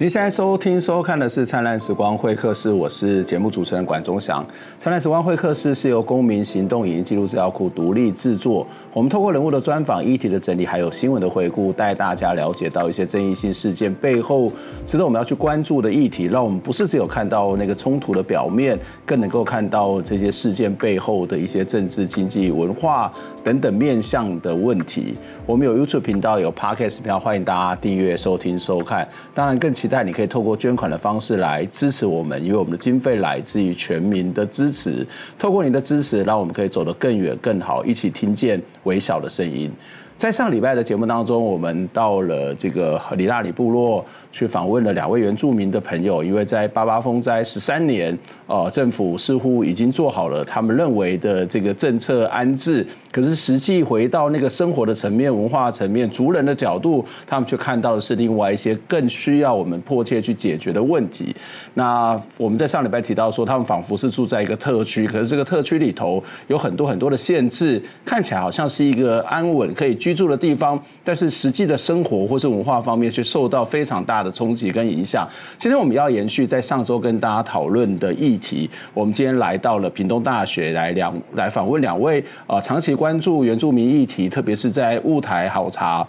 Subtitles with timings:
[0.00, 4.44] 您现在收听收看的是《灿烂时光会客室》，我是节目主持人管中祥。
[4.78, 8.64] 《灿烂时光会客室》是由公民行动影音记录资料库独立制作，
[8.98, 14.50] 我们透过人物的专访、议题的整理，还有新闻的回顾，带大家了解到一些争议性事件背后
[14.84, 23.12] 值得我们要去关注的议题，让我们不是只有看到那个冲突的表面，更能够看到这些事件背后的一些政治、经济、文化
[23.44, 25.14] 等等面向的问题。
[25.46, 29.06] 我们有 YouTube 频道，有 Podcast 频道，欢迎大家订阅、收听、收看。
[29.32, 35.06] 当然，更期待你可以透过捐款的方式来支持我们，因为我们的经费来自于全民的支持。
[35.38, 39.70] 透过你的支持，让我们可以走得更远、更好，一起听见微小的声音。
[40.16, 44.04] 在上礼拜的节目当中，我们到了这个里拉里部落。
[44.30, 48.16] 去访问了两位原住民的朋友，因为在八八风灾十三年，
[48.46, 61.34] 呃，政府似乎已经做好了他们认为的这个政策安置，可是实际回到那个生活的层面、文化层面、族人的角度，他们却看到的是另外一些更需要我们迫切去解决的问题。
[61.74, 75.26] 那我们在上礼拜提到说，他们仿佛是住在一个特区，可是这个特区里头有很多很多的限制，看起来好像是一个安稳可以居住的地方，但是实际的生活或是文化方面却受到非常大的冲击跟影响。
[75.58, 86.04] 今天我们要延续在上周跟大家讨论的议题，我们今天来到了屏东大学来两来访问两位啊，长期关注原住民议题，特别是在雾台好茶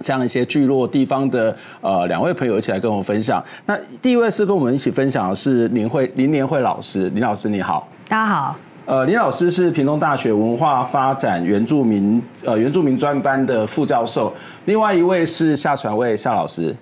[0.00, 3.44] 这样一些聚落地方的呃两位朋友一起来跟我们分享。
[3.66, 8.56] 那第一位是跟我们一起分享的是林慧林年慧老师，林老师你好，大家好。
[8.86, 14.32] 呃，林老师是屏东大学文化发展原住民呃原住民专班的副教授，
[14.64, 16.74] 另外一位是夏传卫夏老师。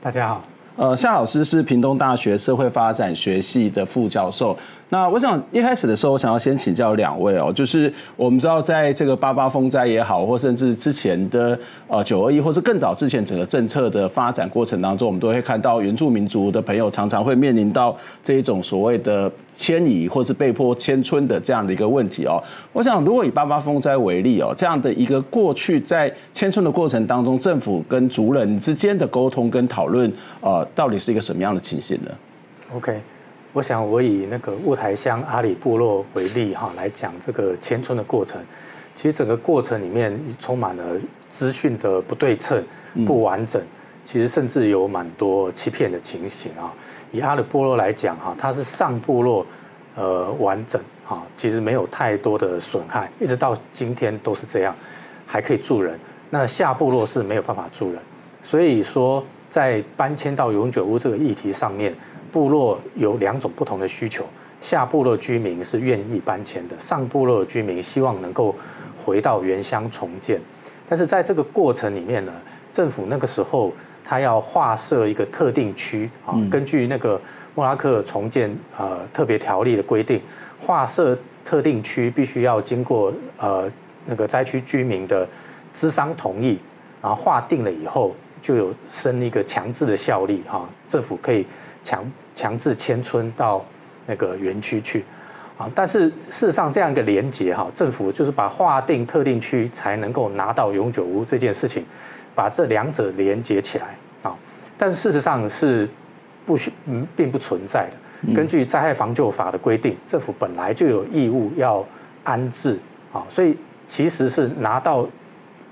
[0.00, 0.42] 大家好，
[0.74, 4.56] 呃，夏老师是屏东大学社会发展学系的副教授。
[4.88, 22.42] 那我想一开始的时候，我想要先请教两位哦，就是我们知道，在这个八八风灾也好，或甚至之前的呃九二一，或是更早之前整个政策的发展过程当中，我们都会看到原住民族的朋友常常会面临到这一种所谓的迁移或是被迫迁村的这样的一个问题哦。
[22.72, 32.10] 我想，如果以八八风灾为例哦，这样的一个过去在迁村的过程当中，政府跟族人之间的沟通跟讨论，呃，到底是一个什么样的情形呢
[32.74, 33.00] ？OK。
[33.54, 38.40] 我想我以那个雾台乡阿里部落为例哈，来讲这个迁村的过程。
[38.94, 40.82] 其实整个过程里面充满了
[41.28, 42.64] 资讯的不对称、
[43.04, 43.60] 不完整，
[44.06, 46.72] 其实甚至有蛮多欺骗的情形啊。
[47.12, 49.46] 以阿里部落来讲哈，它是上部落
[49.94, 54.74] 呃完整哈，其实没有太多的损害，一直到今天都是这样，
[55.26, 55.96] 还可以住人。
[56.30, 58.02] 那下部落是没有办法住人，
[58.42, 61.94] 所以说在搬迁到永久屋这个议题上面。
[62.32, 64.24] 部落有两种不同的需求，
[64.58, 68.56] 下部落居民是愿意搬迁的，上部落居民希望能够
[68.98, 70.40] 回到原乡重建。
[70.88, 72.32] 但是在这个过程里面呢，
[72.72, 73.70] 政府那个时候
[74.04, 77.20] 他要划设一个特定区啊，根据那个
[77.54, 80.20] 莫拉克重建呃特别条例的规定，
[80.60, 83.70] 划设特定区必须要经过呃
[84.06, 85.28] 那个灾区居民的
[85.72, 86.58] 资商同意，
[87.00, 91.46] 然后划定了以后就有生一个强制的效力哈，政府可以
[91.82, 92.04] 强。
[92.34, 93.62] 强制迁村到
[94.06, 95.04] 那个园区去，
[95.58, 101.84] 啊，但是事实上这样一个连结哈，政府就是把划定特定区才能够拿到永久屋这件事情，
[102.34, 104.36] 把这两者连接起来啊，
[104.78, 105.88] 但是事实上是
[106.46, 108.34] 不需嗯并不存在的。
[108.34, 111.84] 根据灾害防救法的规定，政府本来就有义务要
[112.22, 112.78] 安置
[113.12, 113.56] 啊，所以
[113.88, 115.06] 其实是拿到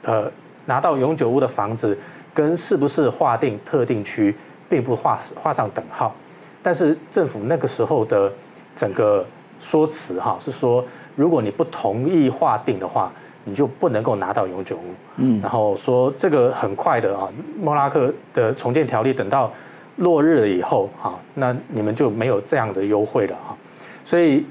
[0.02, 0.30] 呃
[0.66, 1.96] 拿到永久屋的房子，
[2.34, 4.34] 跟是不是划定特定区，
[4.68, 6.14] 并不画画上等号。
[6.60, 8.30] 但是政府那个时候的
[8.74, 9.24] 整个
[9.60, 13.12] 说辞哈是说，如果你不同意划定的话，
[13.44, 14.94] 你就不能够拿到永久屋。
[15.16, 17.28] 嗯，然后说这个很快的啊，
[17.58, 19.52] 莫拉克的重建条例等到
[19.96, 23.56] 落日了以后啊，那你们就没有这样的优惠了啊。
[24.04, 24.44] 所以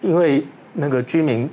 [0.00, 1.48] 因为那个居民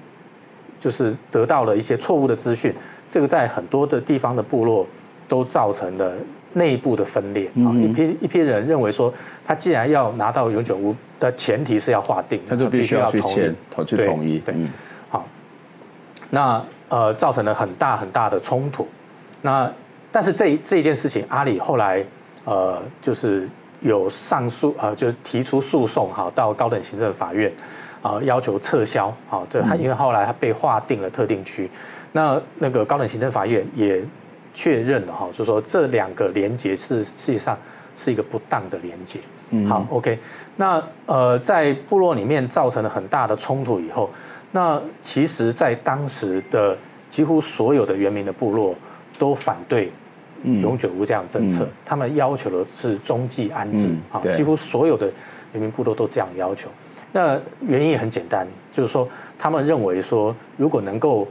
[0.79, 2.73] 就是得到了一些错误的资讯，
[3.09, 4.85] 这个在很多的地方的部落
[5.27, 6.13] 都造成了
[6.53, 9.13] 内部的分裂啊，一批一批人认为说，
[9.45, 13.53] 他既然要拿到永久屋的前提是要划定，他就必须要去签，
[13.85, 14.39] 去同意。
[14.39, 14.59] 对，好，
[16.29, 18.87] 那呃造成了很大很大的冲突。
[19.41, 19.71] 那
[20.11, 22.03] 但是这这一件事情，阿里后来
[22.43, 23.47] 呃就是
[23.81, 27.51] 有上诉呃，就是提出诉讼哈，到高等行政法院
[28.01, 29.13] 啊，要求撤销。
[29.27, 31.69] 好，这他因为后来他被划定了特定区，
[32.11, 34.03] 那那个高等行政法院也。
[34.57, 37.57] 确认了哈，就说这两个连接是实际上
[37.97, 39.19] 是一个不当的连接。
[39.49, 40.17] 嗯，好，OK。
[40.55, 44.09] 那呃，在部落里面造成了很大的冲突以后，
[44.55, 46.77] 那其实，在当时的
[47.09, 48.73] 几乎所有的原民的部落
[49.19, 49.91] 都反对
[50.61, 53.89] 永久屋这样的政策，他们要求的是中继安置。
[54.09, 55.11] 啊，几乎所有的
[55.51, 56.69] 原民部落都这样要求。
[57.11, 57.37] 那
[57.67, 59.05] 原因也很简单，就是说
[59.37, 61.27] 他们认为说，如果能够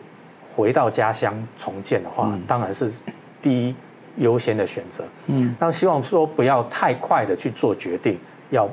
[0.54, 2.92] 回到家乡重建的话，当然是
[3.40, 3.74] 第一
[4.18, 5.02] 优先的选择。
[5.28, 8.18] 嗯，那希望说不要太快的去做决定，
[8.50, 8.68] 要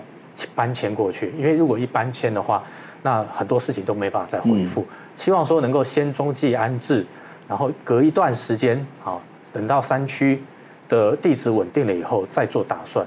[0.54, 2.62] 搬迁过去，因为如果一搬迁的话，
[3.02, 4.86] 那很多事情都没办法再恢复。
[5.16, 7.06] 希望说能够先中继安置，
[7.48, 9.18] 然后隔一段时间，啊，
[9.52, 10.42] 等到山区
[10.88, 13.06] 的地质稳定了以后再做打算。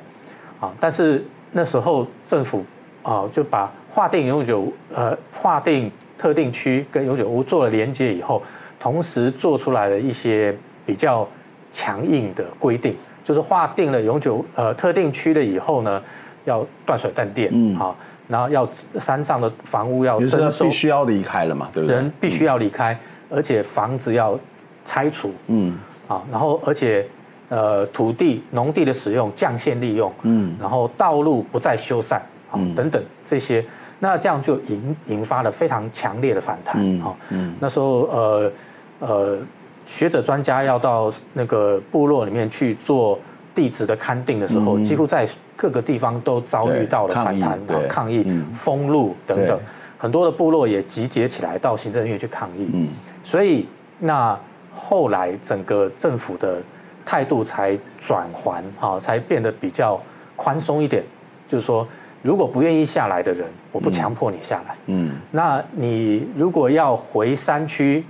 [0.60, 2.64] 啊，但是那时候政府
[3.02, 8.42] 啊就把划定永久呃划定特定区跟永久屋做了连接以后。
[8.80, 10.54] 同时做出来了一些
[10.84, 11.26] 比较
[11.72, 12.94] 强硬的规定，
[13.24, 16.02] 就是划定了永久呃特定区了以后呢，
[16.44, 17.96] 要断水断电，嗯，好，
[18.28, 18.68] 然后要
[18.98, 21.96] 山上的房屋要征收，必须要离开了嘛，对不对？
[21.96, 22.98] 人必须要离开，
[23.30, 24.38] 而且房子要
[24.84, 25.78] 拆除，嗯，
[26.08, 27.06] 啊，然后而且
[27.48, 32.16] 呃土地农地的使用降限利用，嗯，然后道路不再修缮，
[32.50, 33.64] 啊，等等这些，
[33.98, 38.52] 那这样就引引发了非常强烈的反弹，哈，嗯，那时候呃。
[39.00, 39.38] 呃，
[39.84, 43.18] 学者专家要到那个部落里面去做
[43.54, 47.58] 地质的勘定的时候，几乎在各个地方都遭遇到了反弹、
[47.88, 49.58] 抗议、封路等等，
[49.98, 52.88] 很多的部落也集结起来到行政院去抗议。
[53.22, 53.66] 所以
[53.98, 54.38] 那
[54.74, 56.60] 后来整个政府的
[57.04, 60.00] 态度才转还，哈，才变得比较
[60.36, 61.02] 宽松一点。
[61.48, 61.86] 就是说，
[62.22, 64.76] 如果不愿意下来的人，我不强迫你下来。
[64.86, 68.04] 嗯，那你如果要回山区。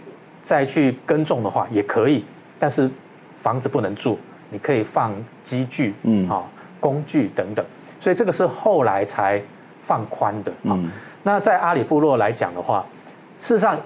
[0.45, 2.23] 再去耕种的话也可以，
[2.59, 2.91] 但是
[3.35, 4.19] 房子不能住，
[4.51, 6.45] 你可以放机具，嗯，啊，
[6.85, 7.65] 工具等等，
[7.99, 9.41] 所以这个是后来才
[9.81, 10.79] 放宽的啊。
[11.23, 12.85] 那在阿里部落来讲的话，
[13.39, 13.79] 事实上，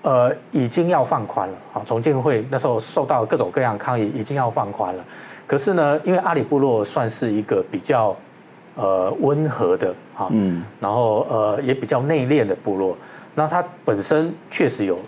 [0.00, 1.82] 呃，已经要放宽了啊。
[1.84, 5.04] 重建会那时候受到各种各样抗议，已经要放宽了。
[5.46, 8.16] 可是呢，因为阿里部落算是一个比较
[8.76, 12.96] 呃温和的啊，嗯，然后呃也比较内敛的部落，
[13.34, 14.98] 那它本身确实有。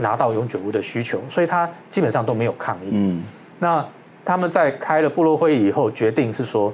[0.00, 2.90] 拿到永久屋的需求，所以它基本上都没有抗议。
[2.92, 3.20] 嗯，
[3.58, 3.84] 那
[4.28, 6.70] 他们在开了部落会议以后，决定是说，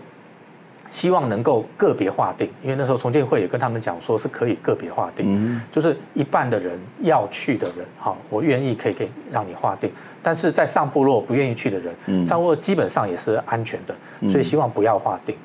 [0.91, 9.89] 希望能够个别划定，因为那时候重建会也跟他们讲说是可以个别划定，嗯，就是一半的人要去的人，好，我愿意可以给让你划定，
[10.21, 13.95] 但是在上部落不愿意去的人，上部落基本上也是安全的，
[14.29, 15.37] 所以希望不要划定。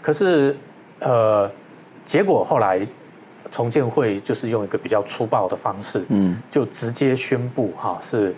[0.00, 0.56] 可是，
[1.00, 1.50] 呃，
[2.04, 2.86] 结果后来。
[3.52, 8.34] 重建会就是用一个比较粗暴的方式，嗯，就直接宣布哈是，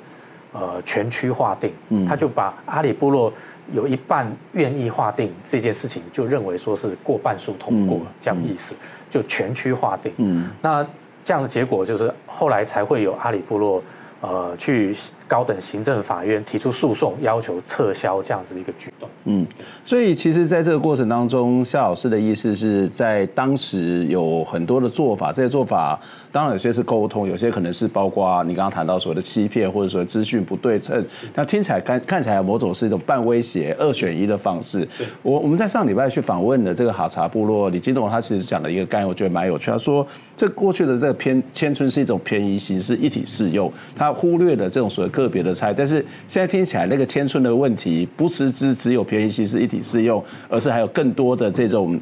[0.52, 3.32] 呃全区划定，嗯，他就把阿里部落
[3.72, 8.74] 有一半愿意划定这件事情，就认为说是过半数通过这样意思，
[9.10, 10.86] 就全区划定，嗯，那
[11.22, 13.82] 这样的结果就是后来才会有阿里部落。
[14.20, 14.92] 呃，去
[15.28, 19.08] 高等行政法院提出诉讼，要求撤销这样子的一个举动。
[19.26, 19.46] 嗯，
[19.84, 25.96] 所以其实在这个过程当中，夏老师的意思是在当时有很多的做法，这些做法。
[26.38, 31.04] 当然有些是沟通，有些可能是包括你刚刚谈到所谓的欺骗，或者说资讯不对称。
[31.34, 34.86] 那听起来看看起来某种是一种半威胁、二选一的方式。
[35.20, 39.68] 我我们在上礼拜去访问的这个哈茶部落李金龙，他其实讲了一个概念，我觉得蛮有趣。
[39.68, 45.74] 他说，这过去的这个偏迁村是一种便宜形式，一体适用，他忽略了这种所谓个别的差异。
[45.76, 45.96] 但是
[46.28, 52.00] 现在听起来，那个迁村的问题不是只只有便宜形式、一体适用，而是还有更多的这种。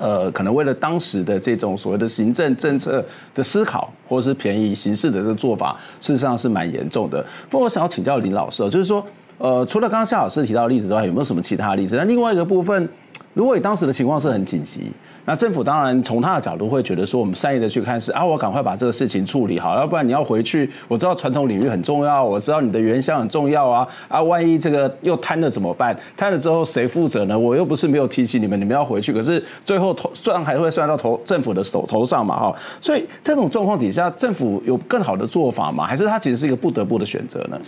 [0.00, 3.04] 呃，可能为了当时的这种所谓的行政政策
[3.34, 7.22] 的思考，或者是便宜形式的这个做法，事实上是蛮严重的。
[7.50, 11.96] 不过，我想要请教林老师，就是说，呃，除了刚刚夏老师提到的例子之外，有没有什么其他例子？
[11.96, 12.88] 那另外一个部分，
[13.34, 14.90] 如果你当时的情况是很紧急。
[15.26, 20.68] 那政府当然从他的角度会觉得说，我们善意的去看是啊，我赶快把这个事情处理好，要不然你要回去。
[20.88, 25.96] 我知道传统领域很重要，我知道你的原乡很重要啊啊，万一这个又瘫了怎么办？
[26.16, 27.38] 瘫了之后谁负责呢？
[27.38, 32.56] 我又不是没有提醒你们，你们要回去，可是最后头算还会算到头政府的手头上嘛哈。
[32.80, 35.86] 所以这种状况底下，政府有更好的做法吗？
[35.86, 37.60] 还是他其实是一个不得不的选择呢？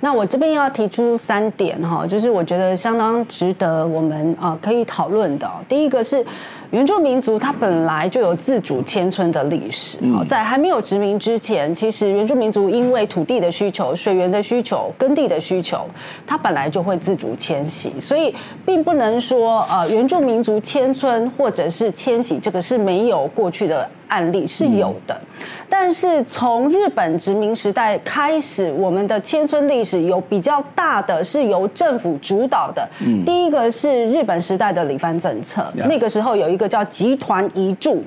[0.00, 5.50] 那我这边要提出三点哈，就是我觉得相当值得我们啊可以讨论的。
[5.68, 6.24] 第一个是。
[6.70, 15.86] 原住民族它本来就有自主迁村的历史，在还没有殖民之前，其实原住民族因为土地的需求、水源的需求、耕地的需求，
[16.26, 25.20] 它本来就会自主迁徙，所以并不能说呃原住民族迁村或者是迁徙这个是没有过去的案例，是有的。
[25.68, 32.88] 但是从日本殖民时代开始，我们的迁村历史有比较大的是由政府主导的。
[33.24, 38.02] 第一个是日本时代的里番政策，那个时候有一个叫集团移住，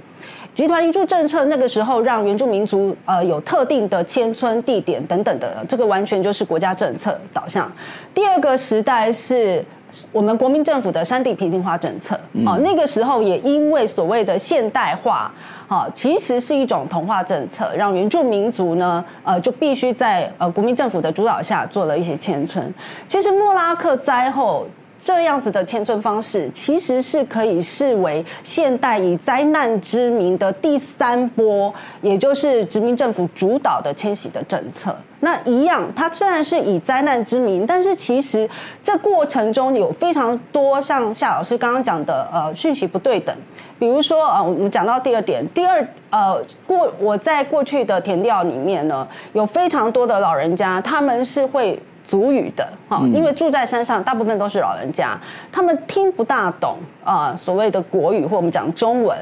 [0.53, 7.71] 集团移住政策，那个时候让原住民族呃有特定的迁村地点等等的，这个完全就是国家政策导向。
[8.13, 9.63] 第二个时代是。
[10.11, 12.13] 我们国民政府的山地平定化政策，
[12.45, 15.31] 哦，那个时候也因为所谓的现代化，
[15.67, 22.71] 哈，其实是一种同化政策，让原住民族呢，呃，就必须在呃国民政府的主导下做了一些迁村。
[23.07, 24.67] 其实莫拉克灾后
[24.99, 34.93] 这样子的迁村方式，其实是可以视为现代以灾难之名的第三波，也就是殖民政府主导的迁徙的政策。
[35.21, 38.49] 那一样，它虽然是以灾难之名，但是其实
[38.83, 43.35] 这过程中有非常多像夏老师刚刚讲的，呃，讯息不对等。
[43.77, 55.15] 比如说，呃，我们讲到第二点，第二，呃，过我在过去的填调里面呢，有非常多的老人家，他们是会族语的，哈，因为住在山上，大部分都是老人家，
[55.51, 59.15] 他们听不大懂啊，呃，所谓的国语或我们讲中文。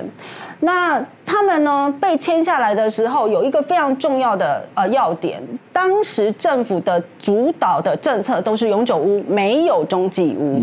[0.61, 10.61] 那他们呢，被迁下来的时候，有一个非常重要的呃要点，当时政府的主导的政策都是永久屋，没有中继屋，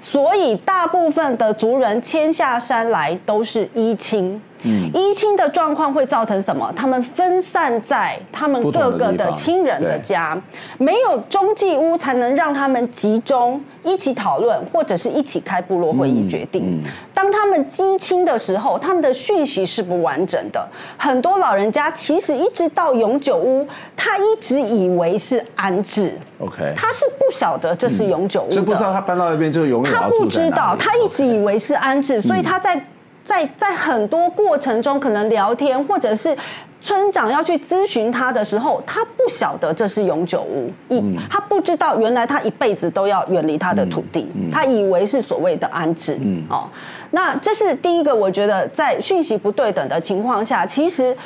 [0.00, 4.40] 所以大部分的族人迁下山来都是依亲。
[4.64, 6.72] 依亲的状况会造成什么？
[6.74, 10.36] 他们分散在他们各个的亲人的家，
[10.78, 16.82] 没有中继屋才能让他们集中一起讨论，或者是一起开部落会议决定。
[17.14, 20.66] 当他们积亲的时候，他们的讯息是不完整的。
[20.96, 26.18] 很多老人家其实一直到永久屋，他一直以为是安置。
[26.38, 29.92] OK，他是不晓得这是永久屋的，所以不知道他搬到那边就永远。
[29.92, 32.84] 他不知道，他一直以为是安置，所以他在。
[33.26, 36.34] 在在很多过程中，可能聊天，或者是
[36.80, 46.16] 村长要去咨询他的时候，他不晓得这是永久屋，一他不知道原来他一辈子都要远离他的土地，他以为是所谓的安置。
[46.48, 46.68] 哦，
[47.10, 51.16] 那这是第一个，我觉得在讯息不对等的情况下，其实。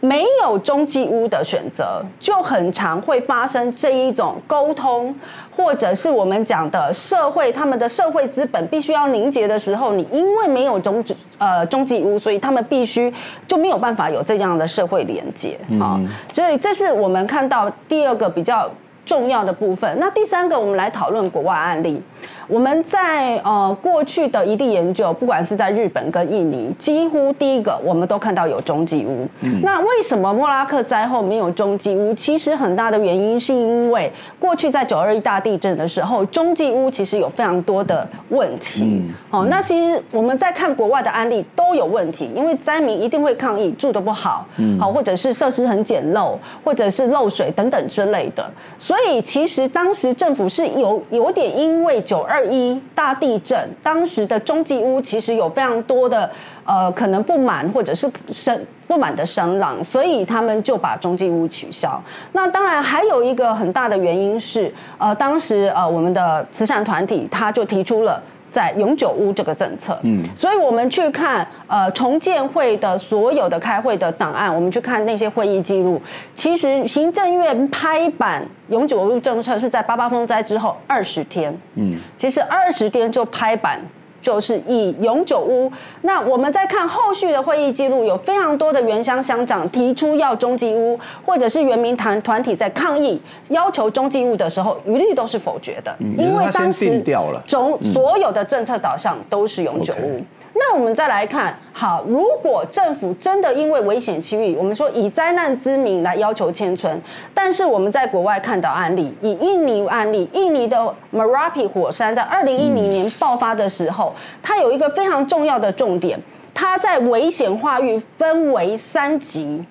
[0.00, 5.14] 没有中继屋的选择，就很常会发生这一种沟通，
[5.54, 11.04] 或者是我们讲的社会，他们的社会资本必须要凝结的时候，你因为没有中
[11.38, 13.12] 呃中继屋，所以他们必须
[13.46, 16.00] 就没有办法有这样的社会连接啊。
[16.32, 18.70] 所以这是我们看到第二个比较
[19.04, 19.98] 重要的部分。
[20.00, 22.02] 那第三个，我们来讨论国外案例。
[22.48, 29.26] 我们在呃过去的一地研究，不管是在日本跟印尼，几乎第一个我们都看到有中继屋。
[29.40, 32.12] 嗯、那为什么莫拉克灾后没有中继屋？
[32.14, 38.84] 其实很大的原因是因为过去在九二一大地震的时候，中继屋其实有非常多的问题。
[38.84, 48.50] 嗯、哦，那其实我们在看国外的案例都有问题，因为灾民一定会抗议住的不好，好、嗯、或者是设施很简陋，或者是漏水等等之类的。
[48.76, 52.44] 所以其实当时政府是有有点因为九二。
[52.50, 56.28] 一大地震，当时的中继屋其实有非常多的
[56.64, 62.02] 呃可能不满或者是声不满的声浪，所以他们就把中继屋取消。
[62.32, 68.20] 那当然还有一个很大的原因是，呃，当时呃我们的慈善团体他就提出了。
[68.50, 76.00] 在永久屋这个政策，嗯，所以我们去看呃重建会的所有的开会的档案，我们去看那些会议记录。
[76.34, 83.80] 其实行政院拍板永久屋政策是在八八风灾之后二十天，嗯，其实二十天就拍板。
[84.22, 85.70] 就是以永久屋，
[86.02, 97.02] 那我们在看后续的会议记录，有非常多的原乡乡长提出要中继屋，或者是原民团团体在抗议要求中继屋的时候，一律都是否决的，因为当时
[97.46, 100.22] 总所有的政策导向都是永久屋。
[100.54, 107.00] 那我们再来看，好，如果政府真的因为危险区域，我们说以灾难之名来要求迁村，
[107.32, 116.20] 但是我们在国外看到案例，以印尼案例，印尼的 Merapi 火山在二零一零年爆发的时候，它有一个非常重要的重点，
[116.52, 119.64] 它在危险化域分为三级，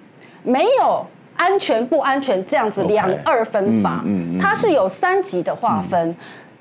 [0.44, 1.06] 没有
[1.36, 4.02] 安全不安全这样子两二分法，
[4.42, 6.16] 它是有三级的划分。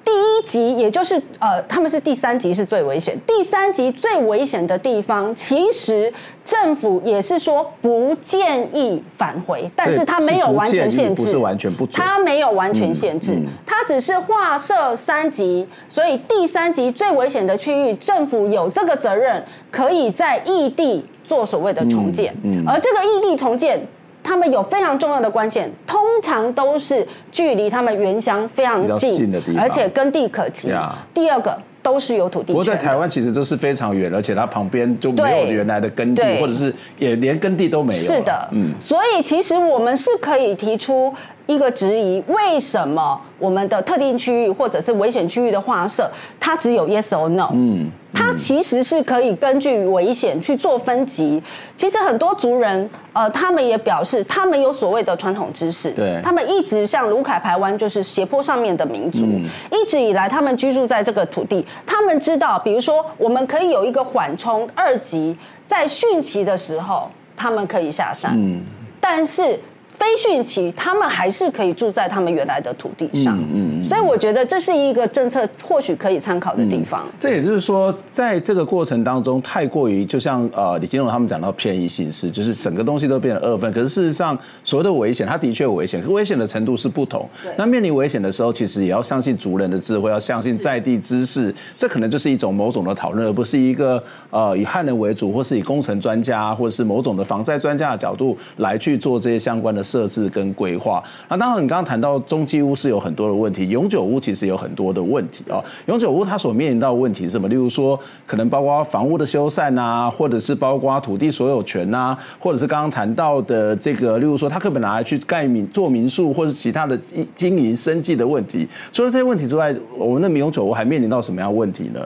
[0.08, 3.14] 第一级，也就是呃，他们是第三级是最危险。
[3.26, 6.10] 第三级最危险的地方，其实
[6.42, 22.34] 政府也是说不建议返回，但是他没有完全限制，不是完全不准，他没有完全限制，他只是划设三级，所以第三级最危险的区域，政府有这个责任，可以在异地做所谓的重建，
[22.66, 23.86] 而这个异地重建。
[24.28, 30.70] 他们有非常重要的关键，通常都是距离他们原乡非常近，近的地方，而且耕地可及。
[31.14, 32.52] 第二个都是有土地。
[32.52, 37.98] 不过在台湾其实都是非常远，而且它旁边就没有原来的耕地，或者是也连耕地都没有。
[37.98, 38.74] 是的，嗯。
[38.78, 41.10] 所以其实我们是可以提出
[41.48, 47.50] 一个质疑：为什么我们的特定区域或者是危险区域的划设，它只有 yes or no？
[47.54, 47.90] 嗯。
[48.12, 51.42] 它其实是可以根据危险去做分级。
[51.76, 55.90] 其实很多族人，呃，他们也表示，他们有所谓的传统知识。
[55.92, 56.20] 对。
[56.22, 65.36] 他们一直像卢凯排湾，就是斜坡上面的民族，嗯、一直以来他们居住在这个土地，他们知道，比如说，我们可以有一个缓冲二级，
[65.66, 68.32] 在汛期的时候，他们可以下山。
[68.34, 68.62] 嗯。
[69.00, 69.58] 但是。
[69.98, 77.02] 非汛期，他们还是可以住在他们原来的土地上，嗯嗯，所以我觉得这是一个政策，或许可以参考的地方。
[77.06, 77.12] 嗯。
[77.18, 83.72] 这也就是说，在这个过程当中，太过于就像呃李金龙他们讲到偏移形式，就是整个东西都变成二分。
[83.72, 87.28] 可是事实上，所谓的危险，它的确危险，可危险的程度是不同。
[87.56, 91.52] 那面临危险的时候，其实也要相信族人的智慧，要相信在地知识。
[91.76, 99.84] 这可能就是一种某种的讨论，而不是一个呃以汉人为主，或是以工程专家，或者是某种的防灾专家的角度来去做这些相关的。
[99.88, 105.64] 设置跟规划，那当然，你刚刚谈到中继屋是有很多的问题，永久屋其实有很多的问题啊。
[105.86, 107.48] 永久屋它所面临到的问题是什么？
[107.48, 116.98] 例如说，可能包括房屋的修缮啊，或者是包括土地所有权啊，或者是刚刚谈到的这个，例如说，它可不可以拿来去盖民做民宿，或者是其他的
[117.34, 118.68] 经营生计的问题。
[118.92, 122.00] 除了这些问题之外，我们的永久屋还面临到什么样的问题呢？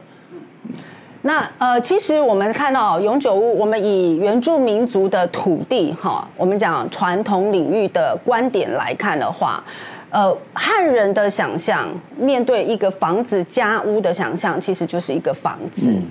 [1.23, 9.62] 那呃，其实我们看到永久屋，我们以原住民族的土地哈，我们讲传统领域的观点来看的话，
[10.11, 11.88] 呃，汉人的想象
[12.19, 15.93] 面对一个房子家屋的想象，其实就是一个房子。
[15.93, 16.02] 嗯。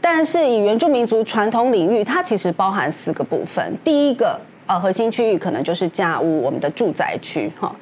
[0.00, 3.72] 但是以原住民族传统领域，它其实包含四个部分。
[3.84, 7.74] 第一个，呃，核心区域可能就是家屋，我们的住宅区哈。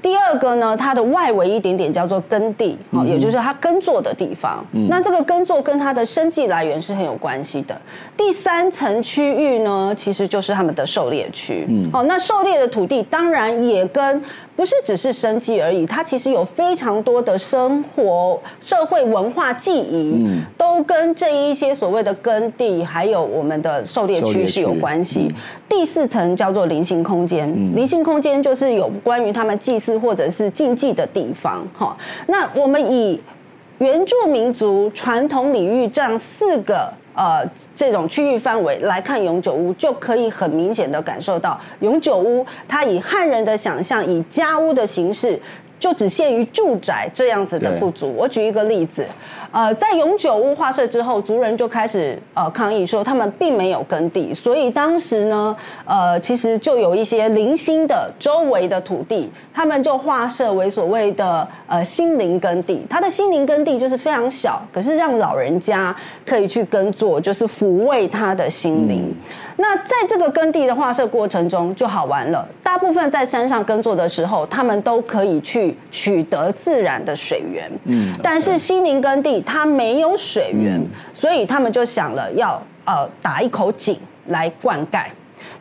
[0.00, 4.64] 第二个呢，它的外围一点点叫做耕地，哈，也就是它耕作的地方。
[4.72, 4.88] 嗯。
[4.88, 7.80] 那这个耕作跟它的生计来源是很有关系的。
[8.16, 11.64] 第三层区域呢，其实就是他们的狩猎区。
[11.68, 11.88] 嗯。
[11.92, 14.20] 哦，那狩猎的土地当然也跟
[14.56, 25.28] 不是只是生计而已，它其实有非常多的生活、社会文化记忆，嗯，都跟这一些所谓的耕地还有我们的狩猎区是有关系。
[25.28, 25.34] 嗯。
[25.68, 29.92] 第四层叫做灵性空间，灵性空间就是有关于他们祭祀。
[30.02, 31.94] 或者是禁忌的地方，哈，
[32.26, 33.20] 那我们以
[33.78, 37.44] 原住民族传统领域这样四个呃
[37.74, 45.40] 这种区域范围来看永久屋，就可以很明显的感受到永久屋它以汉人的想象，以家屋的形式，
[45.82, 48.14] 就只限于住宅这样子的不足。
[48.16, 49.04] 我举一个例子。
[49.50, 62.80] 呃，在永久屋划设之后，族人就开始呃抗议说，他们并没有耕地，所以当时呢，呃，其实就有一些零星的周围的土地，他们就划设为所谓的呃心灵耕地。
[62.88, 69.02] 他的心灵耕地就是非常小，可是让老人家可以去耕作，就是抚慰他的心灵。
[69.04, 69.16] 嗯
[69.62, 72.44] 那在这个耕地的划设过程中就好玩了。
[72.64, 77.70] 大部分在山上耕作的时候，他们都可以去取得自然的水源。
[77.84, 83.96] 嗯，但是西宁耕地它没有水源，所以他们就想了要呃打一口井
[84.26, 85.04] 来灌溉。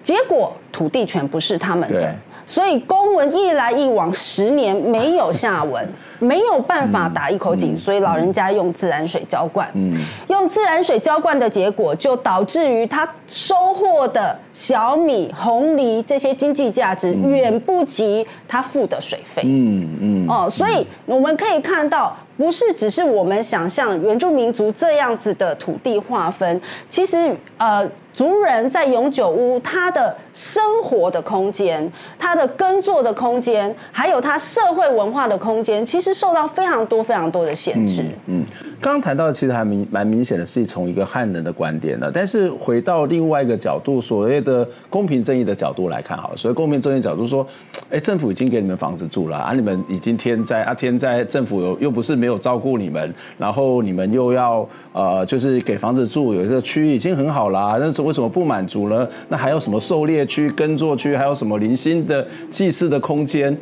[0.02, 2.12] 结果土地全不是他们的，
[2.48, 5.88] 所以公文一来一往，十年没有下文。
[6.22, 9.68] 没有办法打一口井，所以老人家用自然水浇灌。
[9.74, 19.42] 嗯用自然水浇灌的结果，就导致于他收获的小米、红梨这些经济价值远不及他付的水费。
[19.46, 20.30] 嗯嗯。
[20.30, 27.90] 哦，所以我们可以看到，不是只是我们想象原住民族这样子的土地划分，其实呃。
[28.13, 38.06] 族人在永久屋，他的生活的空间、他的耕作的空间，还有他社会文化的空间，其实受到非常多、非常多的限制。
[38.28, 38.45] 嗯。
[38.82, 42.12] 刚刚谈到其实还明蛮明显的，是从一个汉人的观点的。
[42.12, 47.46] 但是回到另外一个角度，所谓的公平正义的角度来看，好，所谓公平正义角度说，
[47.91, 59.08] 哎，政府已经给你们房子住了啊，你们已经天灾啊，天灾，政府又又不是没有照顾你们，然后你们又要呃，就是给房子住，有一个区域已经很好了，那为什么不满足呢？
[59.30, 63.56] 那还有什么狩猎区、耕作区，还有什么零星的祭祀的空间？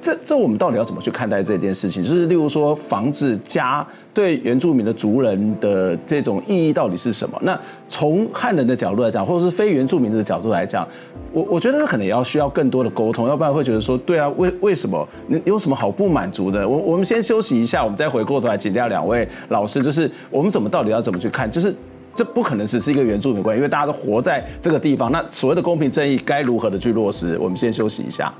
[0.00, 2.02] 这这我们到底要怎么去看待这件事情？
[2.02, 7.38] 就是例如说房子家对原住民的族人的这种意义到底是什么？
[7.42, 10.86] 那从汉人的角度来讲，或者是非原住民的角度来讲，
[11.32, 15.06] 我我觉得可能也要需要更多的沟通，要不然会觉得说，对啊，为为什么？
[15.26, 16.68] 你有什么好不满足的？
[16.68, 21.50] 我我们先休息一下，我们再回过头来请教两位老师，就是我们怎么到底要怎么去看？
[21.50, 21.74] 就是
[22.14, 27.36] 这不可能只是一个原住民关系，因为大家都活在这个地方，那所谓的公平正义该如何的去落实？
[27.38, 28.32] 我们先休息一下。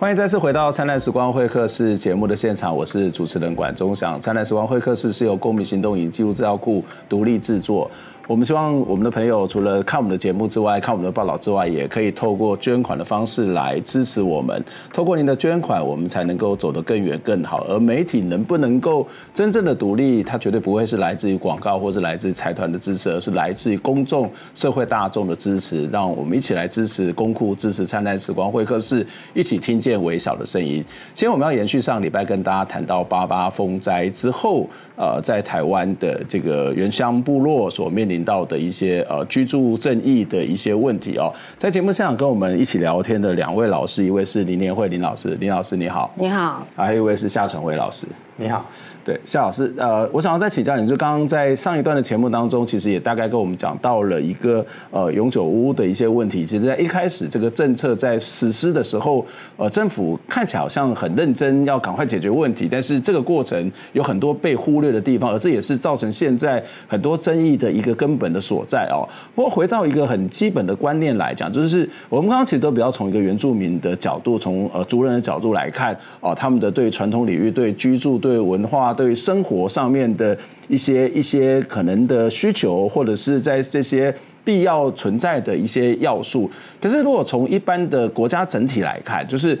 [0.00, 4.18] 欢迎再次回到《灿烂时光会客室》节目的现场，我是主持人管中祥。
[4.22, 7.90] 《灿烂时光会客室》是由公民行动影记录资料库独立制作。
[8.30, 14.64] 我们希望我们的朋友除了看我们的节目之外，看我们的报道之外，也可以透过捐款的方式来支持我们。
[14.92, 17.66] 透过您的捐款，我们才能够走得更远更好。
[17.68, 25.88] 而媒体能不能够真正的独立，它绝对不会是来自于广告或是来自财团的支持，而是来自于公众、社会大众的支持。
[25.88, 30.74] 让我们一起来支持公库，支持灿烂时光会客室，一起听见微小的声音。
[31.16, 48.06] 今天我们要延续上礼拜跟大家谈到八八风灾之后，呃，在台湾的这个原乡部落所面临到的一些呃居住正义的一些问题哦，在节目现场跟我们一起聊天的两位老师，一位是林年慧林老师，林老师你好，你好，还有一位是夏成辉老师，
[48.36, 48.64] 你好。
[49.10, 56.46] 对，夏老师，呃，我想要再请教你，就刚刚在上一段的节目当中，其实也大概跟我们讲到了一个呃永久屋的一些问题。
[56.46, 69.02] 其实，在一开始这个政策在实施的时候，呃，政府看起来好像很认真，要赶快解决问题，但是这个过程有很多被忽略的地方，而这也是造成现在很多争议的一个根本的所在哦。
[69.34, 78.94] 不过回到一个很基本的观念来讲，就是我们刚刚其实都比较从一个原住民的角度，从呃族人的角度来看哦，他们的对传统领域、对居住、对文化。
[79.00, 80.36] 对于生活上面的
[80.68, 89.58] 一些一些可能的需求，或者是在这些必要存在的一些要素，可是如果从一般的国家整体来看，就是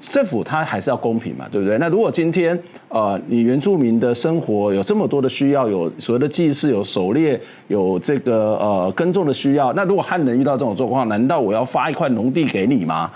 [0.00, 1.78] 政府它还是要公平嘛，对不对？
[1.78, 13.08] 那如果今天呃你原住民的生活有这么多的需要，有所谓的祭祀、有狩猎、有这个呃耕种的需要，那如果汉人遇到这种状况，难道我要发一块农地给你吗？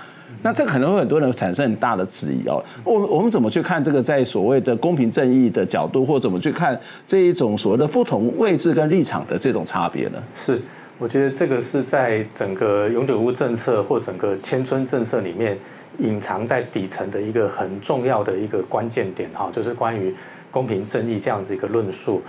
[0.44, 2.62] 那这个可能会很多人产生很大的质疑哦。
[2.84, 10.22] 我我们怎么去看这个在所谓的公平正义的角度，或怎么去看这一种所谓的不同位置跟立场的这种差别呢？
[10.34, 10.60] 是，
[10.98, 15.56] 我觉得这个是在整个永久屋政策或整个迁村政策里面
[16.00, 20.14] 隐藏在底层的一个很重要的一个关键点哈，就是关于
[20.50, 22.20] 公平正义这样子一个论述。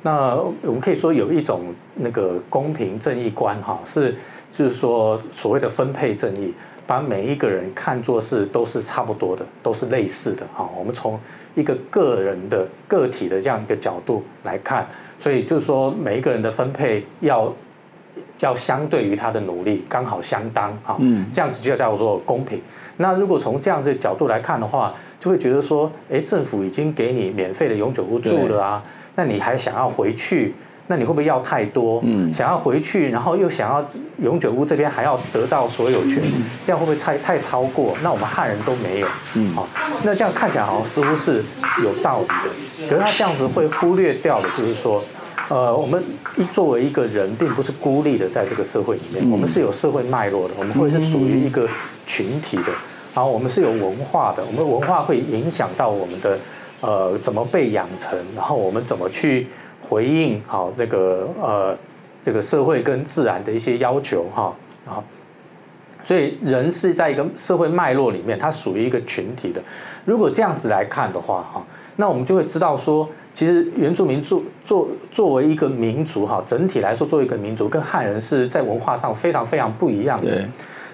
[0.00, 1.62] 那我们可以说有一种
[1.96, 4.14] 那个公平正义观哈，是
[4.48, 6.54] 就是说所谓的分配正义。
[6.86, 10.68] 把每一个人看作是都是差不多的，都是类似的哈。
[10.78, 11.18] 我们从
[11.54, 14.86] 一个个人的个体的这样一个角度来看，
[15.18, 17.52] 所以就是说每一个人的分配要
[18.40, 20.96] 要相对于他的努力刚好相当哈。
[21.00, 22.60] 嗯，这样子就叫做公平。
[22.96, 28.82] 那如果从这样子的角度来看的话，就会觉得说，哎，政府已经给你免费的永久屋住了啊，
[29.16, 30.54] 那你还想要回去？
[30.86, 32.02] 那你会不会要太多？
[32.04, 33.82] 嗯，想要回去，然后又想要
[34.18, 36.22] 永久屋这边还要得到所有权，
[36.66, 37.96] 这样会不会太太超过？
[38.02, 39.66] 那我们汉人都没有，嗯，好，
[40.02, 41.42] 那这样看起来好像似乎是
[41.82, 45.02] 有道理的，可是他这样子会忽略掉的，就是说，
[45.48, 46.04] 呃，我们
[46.36, 51.66] 一作为一个人，并不是孤立的在这个社会里面，我们是有社会脉络的，我们会是属于一个
[52.04, 52.72] 群体的，
[53.14, 56.38] 然后我们是有文化的，我们文化会影响到我们的
[56.82, 59.46] 呃怎么被养成，然后我们怎么去。
[59.86, 61.76] 回应好那个呃
[62.22, 64.52] 这个社会跟自然的一些要求哈
[64.86, 65.04] 啊，
[66.02, 69.60] 所以人是在一个社会脉络里面，它属于一个群体的。
[70.04, 71.62] 如果这样子来看的话哈，
[71.96, 80.44] 那我们就会知道说，其实原住民作作作为一个民族哈，整体来说作为一个民族，跟汉人是在文化上非常非常不一样的。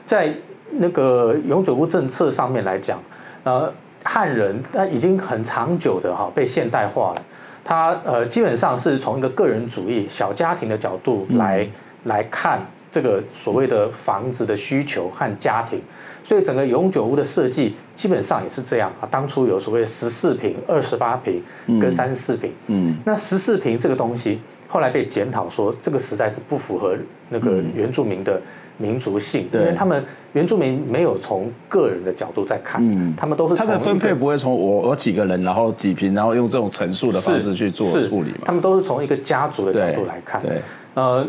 [0.04, 0.32] 在
[0.72, 3.00] 那个永久屋政策上面来讲，
[3.44, 3.72] 呃，
[4.04, 7.22] 汉人他已经很长久的哈被现代化了。
[7.70, 11.64] 他呃，基本上是从一个个人主义、小家庭的角度来
[12.02, 12.58] 来看
[12.90, 15.80] 这个所谓的房子的需求和家庭，
[16.24, 19.08] 所以整个永久屋的设计基本上也是这样啊。
[19.10, 21.42] 当初有所谓十四平、二十八平
[21.80, 26.96] 跟三十四平，嗯，那十四平这个东西后来被检讨说，这个实在是不符合
[27.28, 28.40] 那个原住民的。
[28.80, 38.38] 民族性，因为他们原住民没有从个人的角度在看，嗯，他们都是他的分配不会从我我几个人，然后几平，然后用这种陈述的方式去做处理嘛？
[38.46, 40.62] 他们都是从一个家族的角度来看，对，
[40.94, 41.26] 呃，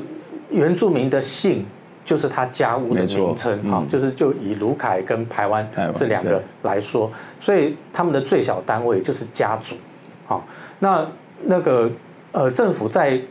[0.52, 1.66] 原住民的姓
[2.04, 7.10] 就是他家屋的名称哈、嗯，就是就以卢凯跟台湾这两个来说，
[7.40, 9.76] 所以他们的最小单位就是家族，
[10.26, 10.44] 好，
[10.80, 11.08] 那
[11.44, 11.90] 那个
[12.32, 13.22] 呃政府在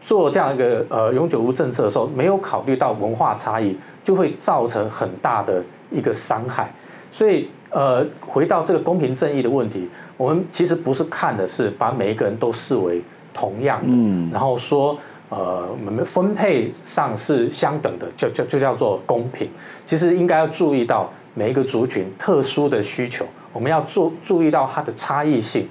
[0.00, 6.72] 做这样一个呃永久屋政策的时候，没有考虑到文化差异，就会造成很大的一个伤害，
[7.10, 13.02] 所以呃回到这个公平正义的问题，我们其实不是看的是把每一个人都视为
[13.34, 14.96] 同样的，嗯，然后说。
[15.32, 19.48] 呃，我们分配上是相等的，就就就叫做公平。
[19.86, 25.66] 其实应该要注意到每一个族群特殊的需求，我们要注注意到它的差异性，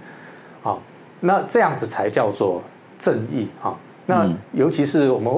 [0.63, 0.75] 啊，
[1.19, 2.59] 那这样子才叫做
[2.97, 3.77] 正义啊。
[4.07, 5.31] 那尤其是我们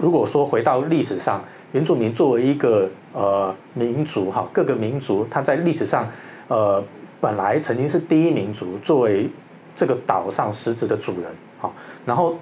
[0.00, 6.08] 如果说回到历史上，原住民作为一个呃民族哈，各个民族它在历史上
[6.48, 6.82] 呃
[7.20, 9.28] 本来曾经是第一民族，作为
[9.74, 11.74] 这个岛上实质的主人好，
[12.06, 12.34] 然后。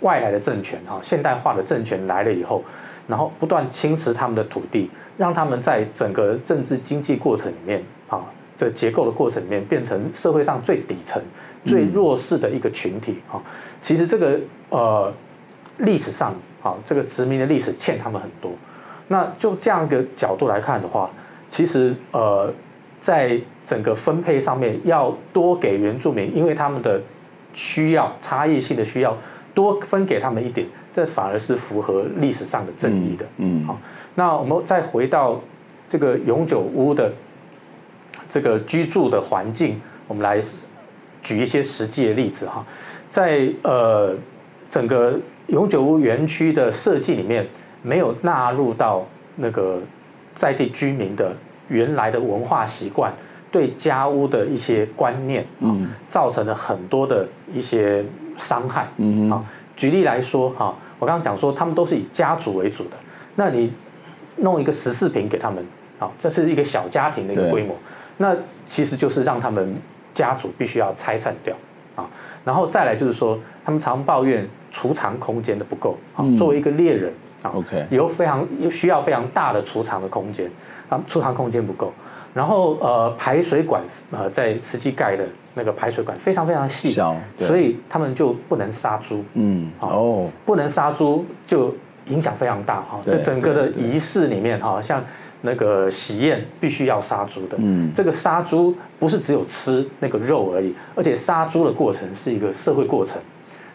[0.00, 2.62] 外来的政权哈，现代化的政权来了以后，
[3.06, 8.20] 然后不断侵蚀他们的土地，让他们在整个政治经济过程里面啊，
[8.56, 11.22] 这结构的过程里面，变成社会上最底层、
[11.64, 13.42] 最弱势的一个群体啊。
[13.80, 15.12] 其实这个呃
[15.78, 18.52] 历史上啊，这个殖民的历史欠他们很多。
[19.08, 21.10] 那就这样一个角度来看的话，
[21.48, 22.52] 其实呃，
[23.00, 27.00] 在整个分配上面要多给原住民，因为他们的
[27.54, 29.16] 需要差异性的需要。
[29.56, 33.24] 多分给他们一点，这反而是符合历史上的正义的。
[33.38, 33.80] 嗯，好，
[34.14, 35.40] 那我们再回到
[35.88, 37.10] 这个永久屋的
[38.28, 40.38] 这个居住的环境，我们来
[41.22, 42.62] 举一些实际的例子哈。
[43.08, 44.14] 在呃
[44.68, 47.48] 整个永久屋园区的设计里面，
[47.82, 49.80] 没有纳入到那个
[50.34, 51.34] 在地居民的
[51.68, 53.10] 原来的文化习惯，
[53.50, 58.04] 对家屋的一些观念，嗯，造成了很多的一些。
[58.36, 59.44] 伤害，嗯，好，
[59.76, 62.96] 举例来说，哈，我刚刚讲说他们都是以家族为主的，
[63.34, 63.72] 那你
[64.36, 65.64] 弄一个十四平给他们，
[65.98, 67.76] 好，这是一个小家庭的一个规模，
[68.18, 69.74] 那其实就是让他们
[70.12, 71.54] 家族必须要拆散掉，
[71.94, 72.08] 啊，
[72.44, 80.50] 然后再来就是说，他们常抱怨储藏空间的不够，啊，作为一个猎人，啊，OK，有非常需要非常大的储藏的空间，
[80.88, 81.92] 啊，储藏空间不够。
[82.36, 86.92] 然后呃排水管呃在实际盖的那个排水管非常非常细，
[87.38, 91.74] 所以他们就不能杀猪，嗯，哦，不能杀猪就
[92.08, 95.02] 影响非常大哈，这整个的仪式里面哈，像
[95.40, 103.16] 那个喜宴必须要杀猪的，嗯，这个杀猪不是只有吃那个肉而已，而且杀猪的过程是一个社会过程，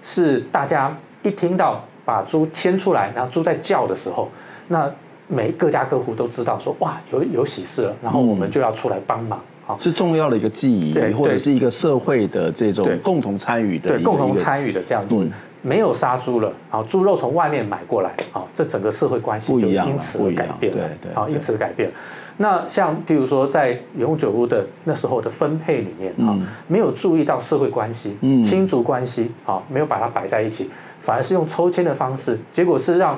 [0.04, 4.30] 是大家一听到把猪牵出来，然后猪在叫的时候，
[4.67, 4.88] 那。
[5.34, 15.15] 每各家各户都知道说哇有有喜事了，然后我们就要出来帮忙，好、嗯、是重要的一个记忆，对，或者是一个社会的这种共同参与的，对，共同参与的这样子。
[15.15, 21.89] 嗯、没有杀猪了，啊，猪肉从外面买过来，啊，这整个社会关系就因此而改变了，对对，好，因此而改变。
[22.36, 33.17] 那像譬如说在永久屋的那时候的分配里面啊，嗯、没有注意到社会关系，嗯，亲族关系，啊，没有把它摆在一起，反而是用抽签的方式，结果是让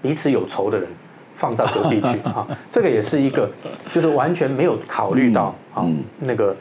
[0.00, 0.88] 彼此有仇的人。
[1.42, 3.50] 放到隔壁去 啊，这个也是一个，
[3.90, 5.84] 就是完全没有考虑到啊
[6.20, 6.54] 那个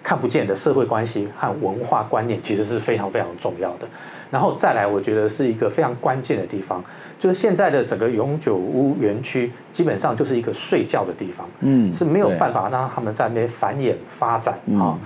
[0.00, 3.88] 看不见的社会关系和文化观念，其实是非常非常重要的。
[4.30, 6.80] 然后再来，我觉得是一个非常关键的地方，
[7.18, 14.96] 就是现在的整个永久屋园区基本上就是一个睡觉的地方，嗯，是没有办法让他们在那边繁衍发展啊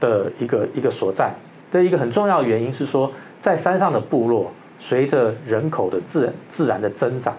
[0.00, 1.30] 的一个一个所在。
[1.70, 7.34] 的一个很重要的原因是说，在山上的部落，随着人口的自然自然的增长。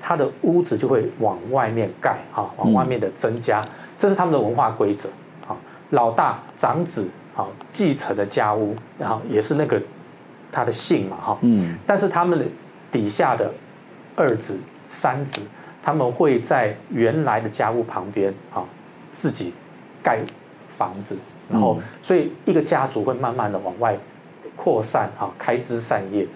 [0.00, 3.62] 他的屋子就会往外面盖，哈，往外面的增加，
[3.98, 5.10] 这是他们的文化规则，
[5.46, 5.54] 啊，
[5.90, 9.80] 老大长子，啊，继承的家屋，然后也是那个
[10.50, 12.46] 他的姓嘛，哈，嗯，但是他们的
[12.90, 13.52] 底下的
[14.16, 14.56] 二子、
[14.88, 15.42] 三子，
[15.82, 18.64] 他们会在原来的家屋旁边，啊，
[19.12, 19.52] 自己
[20.02, 20.20] 盖
[20.70, 21.14] 房子，
[21.50, 23.94] 然后，所以一个家族会慢慢的往外
[24.56, 26.26] 扩散，啊，开枝散叶，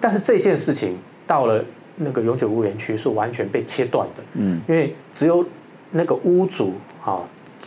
[0.00, 0.96] 但是这件事情
[1.26, 1.62] 到了。
[1.96, 5.44] 那个永久屋园区是完全被切断的，嗯，因为只有
[5.90, 6.72] 那个屋主
[7.04, 7.20] 啊，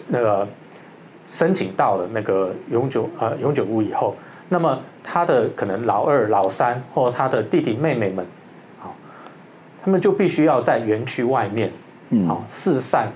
[0.08, 0.48] 那个
[1.26, 4.16] 申请到了那个永久呃永久屋以后，
[4.50, 8.26] 那么他的可能老二、老三或他的弟弟妹妹们，
[8.80, 8.96] 好，
[9.84, 11.72] 他们就必须要在园区外面，
[12.10, 13.12] 嗯，好四散，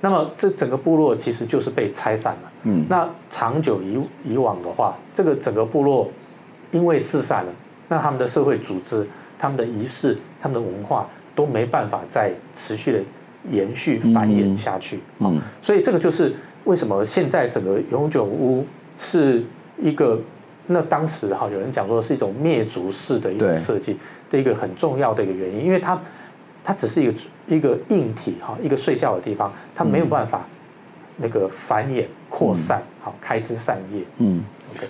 [0.00, 6.10] 那么这整个部落其实就是被拆散了，嗯，那长久以以往的话，这个整个部落
[6.70, 7.52] 因为四散了，
[7.88, 9.06] 那他们的社会组织。
[9.42, 13.00] 他们的仪式、他们的文化都没办法再持续的
[13.50, 15.00] 延续繁衍下去。
[15.18, 18.66] 嗯，所以这个就是为什么现在整个永久屋
[18.98, 19.42] 是
[19.78, 20.18] 一个，
[20.66, 23.96] 那当时哈有人讲说是一种灭族式的一种设计
[24.30, 26.00] 的一个很重要的一个原因，因为它
[26.64, 27.14] 它只是一个
[27.48, 30.46] 一个硬体哈，一个睡觉的地方，它没有办法
[31.16, 34.42] 那个繁衍扩散，好开枝散叶，嗯。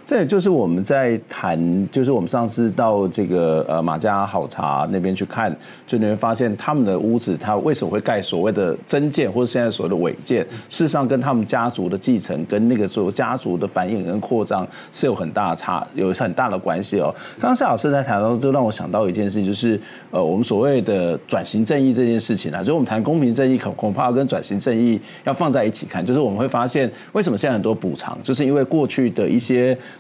[0.06, 5.54] 这也就是我们在谈，就是我们上次到这个呃马家好茶那边去看，
[5.86, 17.14] 就你会发现他们的屋子，它为什么会盖所谓的增建，或者现在所谓的违建，事实上跟他们家族的继承跟那个所谓家族的繁衍跟扩张是有很大的差，有很大的关系哦。
[17.38, 29.38] 刚刚夏老师在谈的时候，就让我想到一件事情，就是呃我们所谓的转型正义这件事情啊，就是我们谈公平正义，恐恐怕要跟转型正义要放在一起看，就是我们会发现为什么现在很多补偿，就是因为过去的一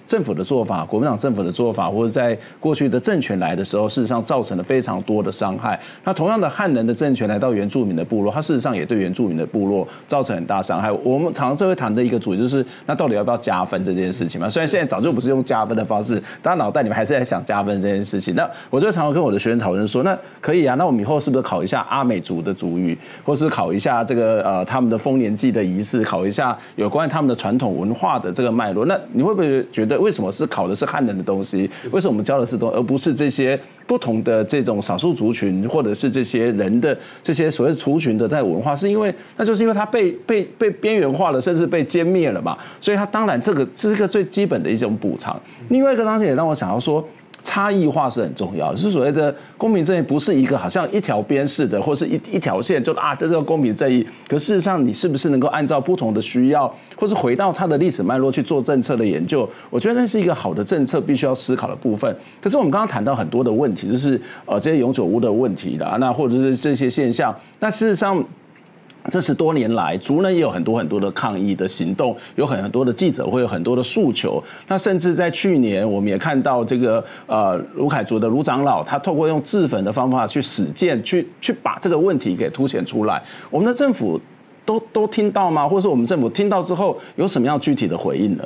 [0.06, 5.78] 政府的做法，国民党政府的做法，或者在过去的政权来的时候，事实上造成了非常多的伤害。
[6.04, 10.90] 那同样的汉人的政权来到原住民的部落，它事实上也对原住民的部落造成很大伤害。
[10.92, 14.48] 我们常常就会谈的一个主题就是，那到底要不要加分这件事情嘛？
[14.48, 18.34] 虽然现在早就不是用加分的方式，大家脑袋里面还是在想加分这件事情。
[18.34, 28.84] 那我就常常跟我的学生讨论说，那可以啊，那我们以后是不是考一下阿美族的族语，或是考一下这个呃他们的丰年祭的仪式，考一下有关他们的传统文化的这个脉络？
[28.86, 29.98] 那你会不会觉得？
[30.00, 31.70] 为什么是考的是汉人的东西？
[31.90, 38.74] 为什么我们教的是东，而不是这些不同的这种少数族群，或者是这些人的这些所谓族群的在文化？
[38.74, 42.56] 是因为那就是因为它被被被边缘化了，甚至被歼灭了嘛？
[42.80, 45.40] 所以它当然这个这是一个最基本的一种补偿。
[45.68, 47.06] 另外一个当时也让我想要说。
[47.42, 54.06] 差异化是很重要的，是所谓的公平正义，不是一个好像一条边式的，或是一一条线，就啊，这叫公平正义。
[54.28, 59.48] 可事实上，你是不是能够按照不同的需要，或是回到它的历史脉络去做政策的研究？
[59.70, 62.14] 我觉得那是一个好的政策必须要思考的部分。
[62.40, 68.22] 可是我们刚刚谈到很多的问题，就是呃这些永久屋的问题啦，那或者是这些现象，那事实上。
[69.10, 74.42] 这十多年来，族人也有很多很多的抗议的行动，有很多的记者会，有很多的诉求。
[74.68, 83.22] 那甚至在去年，我们也看到这个呃卢凯族的卢长老，他透过用自焚的方法去实践，去去把这个问题给凸显出来。
[83.50, 84.20] 我们的政府
[84.64, 85.66] 都都听到吗？
[85.66, 88.44] 或者是我们政府听到之后，有什么样具体的回应呢？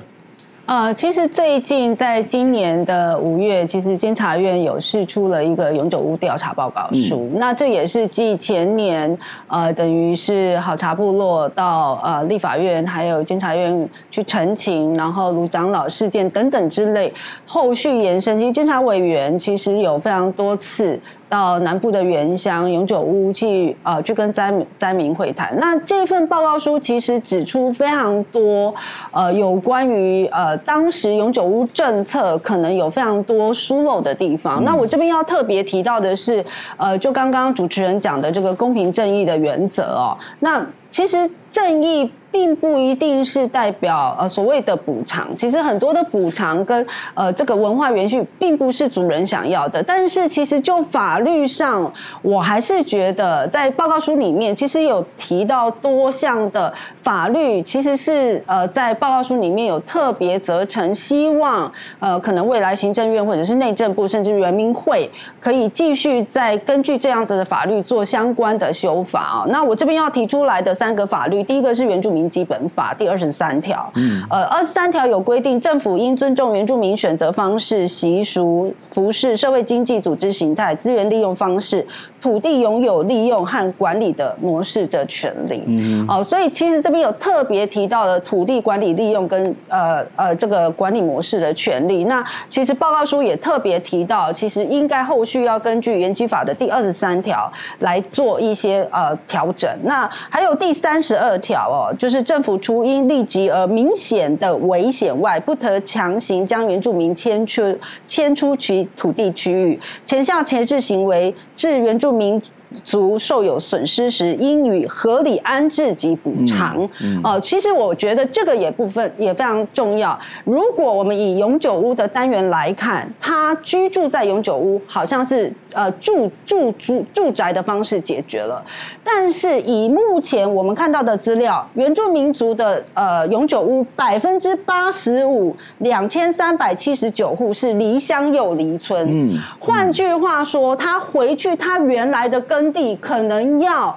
[0.66, 7.28] 呃，其实最近在今年的五月，其实监察院有释出了一个永久屋调查报告书。
[7.34, 17.12] 嗯、那这也是继前年，呃，等于是好茶部落到呃立法院还有监察院去陈情，然后卢长老事件等等之类，
[17.44, 18.34] 后续延伸。
[18.38, 20.98] 其实监察委员其实有非常多次。
[21.28, 25.56] 到南部的原乡永久屋去，呃，去跟灾民灾民会谈。
[25.58, 28.74] 那这份报告书其实指出非常多，
[29.10, 34.62] 呃，有关于呃当时永久屋政策可能有非常多疏漏的地方。
[34.62, 36.44] 嗯、那我这边要特别提到的是，
[36.76, 40.16] 呃，就刚刚主持人讲的这个公平正义的原则哦。
[40.40, 42.10] 那其实正义。
[42.34, 49.80] 并不一定是代表呃所谓的补偿，其实很多的补偿跟呃这个文化延续并不是主人想要的。
[49.80, 51.92] 但是其实就法律上，
[52.22, 61.70] 我还是觉得在报告书里面其实有提到多项的法律，其实是呃在报告书里面有特别责成，希望
[62.00, 69.44] 呃可能未来行政院或者是内政部甚至人民会可以继续再根据这样子的法律做相关的修法啊。
[69.46, 81.86] 那我这边要提出来的三个法律，第一个是原住民基本法第二十三条，嗯，呃，二十三条有规定，政府应尊重原住民选择方式、习俗、服饰、社会经济组织形态、资源利用方式、
[82.22, 85.62] 土地拥有、利用和管理的模式的权利。
[85.66, 92.04] 嗯，哦，所以其实这边有特别提到了土地管理、利用跟呃呃这个管理模式的权利。
[92.04, 99.70] 那其实报告书也特别提到，其实应该后续要根据原基法的第二十三条来做一些呃调整。
[99.82, 102.13] 那还有第三十二条哦，就是。
[102.14, 112.40] 是政府除因立即而明显的危险外，不得强行将原住民迁出迁出其土地区域，前项前置行为致原住民
[112.82, 116.76] 族受有损失时，应予合理安置及补偿。
[116.76, 120.18] 哦、嗯嗯呃，其实我觉得这个也部分也非常重要。
[120.44, 128.60] 如果我们以永久屋的单元来看，他居住在永久屋，好像是呃住住住住宅的方式解决了。
[129.04, 139.06] 但是以目前我们看到的资料，原住民族的呃永久屋百分之八十五，两千三百七十九户是离乡又离村。
[139.08, 142.63] 嗯，换句话说，他回去他原来的根。
[142.72, 143.96] 地可能要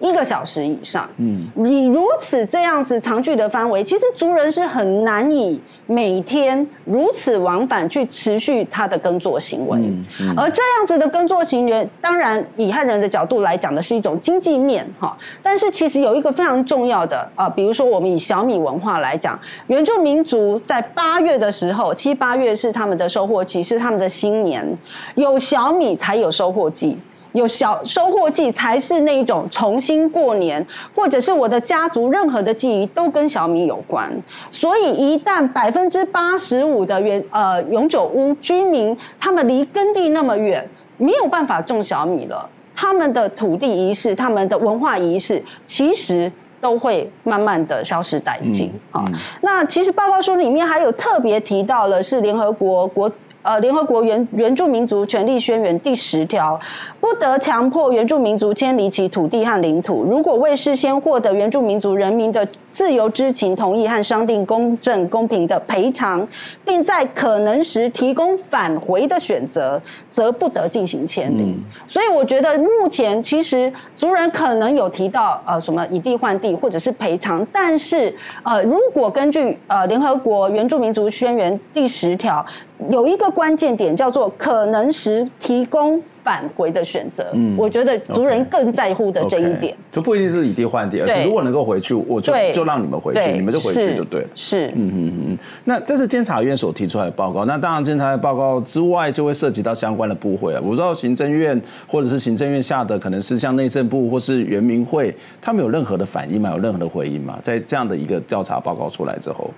[0.00, 1.08] 一个小时以上。
[1.18, 9.78] 嗯，你如此这样子长距的范围，其实族人是很难以每天如此往返去持续他的耕作行为。
[9.78, 15.16] 嗯嗯、而这样子的耕作行为，当然以汉人的角度来讲的是一种经济面哈。
[15.42, 19.38] 但是其实有一个非常重要的啊，比如说我们以小米文化来讲，
[19.68, 24.66] 原住民族在八月的时候，七八月是他们的收获期，是他们的新年，
[25.14, 26.98] 有小米才有收获季。
[27.34, 30.64] 有小收获季才是那一种重新过年，
[30.94, 34.10] 或者是我的家族任何的记忆都跟小米有关。
[34.50, 40.66] 所以一旦百分之八十五的原呃永久屋居民他们离耕地那么远，
[40.96, 46.30] 没有办法种小米了，他们的土地仪式、他们的文化仪式，其实
[46.60, 49.04] 都会慢慢的消失殆尽啊。
[49.40, 53.10] 那其实报告书里面还有特别提到了，是联合国国。
[53.44, 56.58] 呃，联合国原原住民族权利宣言第十条，
[56.98, 60.02] 不得强迫原住民族迁离其土地和领土。
[60.02, 66.26] 如果未事先获得原住民族人民的自由知情同意和商定公正公平的赔偿，
[66.64, 71.46] 并在可能时提供返回的选择，则不得进行签订。
[71.52, 82.44] 嗯、所以，我觉得目前其实族人可能有提到呃什么以地换地或者是赔偿，但是呃，如果根据呃联合国原住民族宣言第十条。
[82.90, 94.28] 有一个关键点叫做可能时提供返回的选择，嗯，我觉得族人更在乎的这一点，就不一定是以地换地，而是如果能够回去，我就就让你们回去，你们就回去就对了。
[94.34, 95.38] 是，嗯嗯嗯。
[95.64, 100.60] 那这是监察院所提出来的报告，那当然监察院报告之外，就会涉及到相关的部会啊。
[100.62, 106.50] 我不知道行政院或者是行政院下的，可能是像内政部或是原民会，他们有任何的反应吗？
[106.50, 107.38] 有任何的回应吗？
[107.42, 109.50] 在这样的一个调查报告出来之后，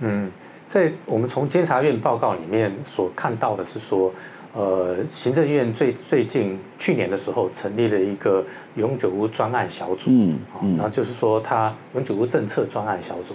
[0.00, 0.30] 嗯。
[0.66, 4.12] 在我们从监察院报告里面所看到的是说，
[4.54, 8.44] 呃，行政院最最近去年的时候成立了一个
[8.76, 13.34] 永久屋专案小组，嗯，嗯，然后就是说他永久屋政策专案小组，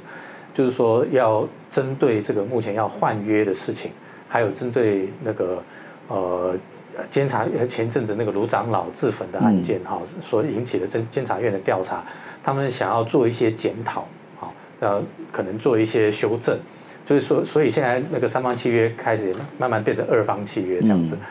[0.53, 3.91] 就是说要针对这个目前要换约的事情，
[4.27, 5.63] 还有针对那个
[6.07, 6.55] 呃
[7.09, 12.03] 监察前阵子那个卢长老自焚的案件哈，所引起的监监察院的调查，
[12.43, 14.01] 他们想要做一些检讨，
[14.41, 14.49] 啊，
[14.79, 15.01] 呃，
[15.31, 16.57] 可能做一些修正。
[17.05, 21.15] 就是说，所以现在那个三方契约开始慢慢变成二方契约这样子。
[21.15, 21.21] 嗯、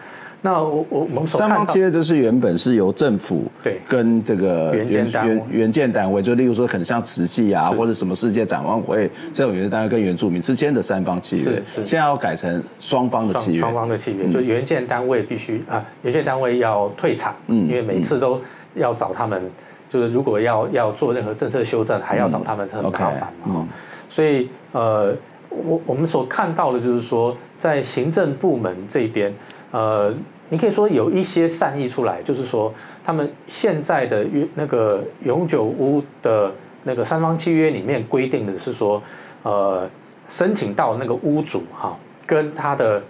[0.43, 13.61] 那我我我们三方契约就是原本是由政府对跟这个原建单位原建单位，就例如说可能像慈济啊或者什么世界展望会这种原建单位跟原住民之间的三方契约，是是现在要改成双方的契约。
[13.61, 18.39] 双方的契约，就原建单位必须啊，原建单位要退场，嗯，因为每次都
[18.75, 19.41] 要找他们，
[19.89, 23.57] 就是如果要要做任何政策修正，还要找他们，很麻烦嘛。
[23.57, 23.69] 嗯、
[24.09, 25.17] 所以呃。
[25.65, 29.33] 我我们所看到的，就是说，在行政部门这边，
[29.71, 30.13] 呃，
[30.49, 32.73] 你可以说有一些善意出来，就是说，
[33.05, 36.51] 他们现在的那个永久屋的
[36.85, 39.03] 那个三方契约里面规定的是说，
[39.43, 39.89] 呃，
[40.29, 41.97] 申请到那个屋主哈，
[42.27, 43.03] 跟他的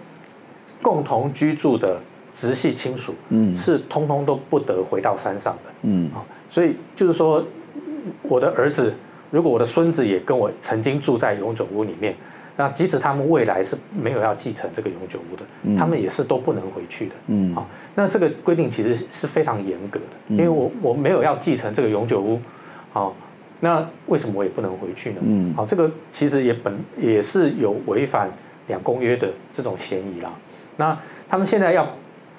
[0.81, 1.97] 共同居住的
[2.33, 6.09] 直系亲属，嗯，是通通都不得回到山上的，嗯，
[6.49, 7.43] 所以就是说，
[8.21, 8.93] 我的儿子，
[9.31, 12.15] 如果我的孙子也跟我曾经住在永久屋里面。
[12.55, 17.15] 那即使他们未来是没有要继承这个永久屋的，嗯、他们也是都不能回去的。
[17.27, 22.39] 嗯，好，那这个规定其实是非常严格的，因为我我没有要继承这个永久屋，
[22.91, 23.15] 好，
[23.59, 25.17] 那为什么我也不能回去呢？
[25.23, 28.29] 嗯，好，这个其实也本也是有违反
[28.67, 30.31] 两公约的这种嫌疑啦。
[30.77, 30.97] 那
[31.27, 31.87] 他们现在要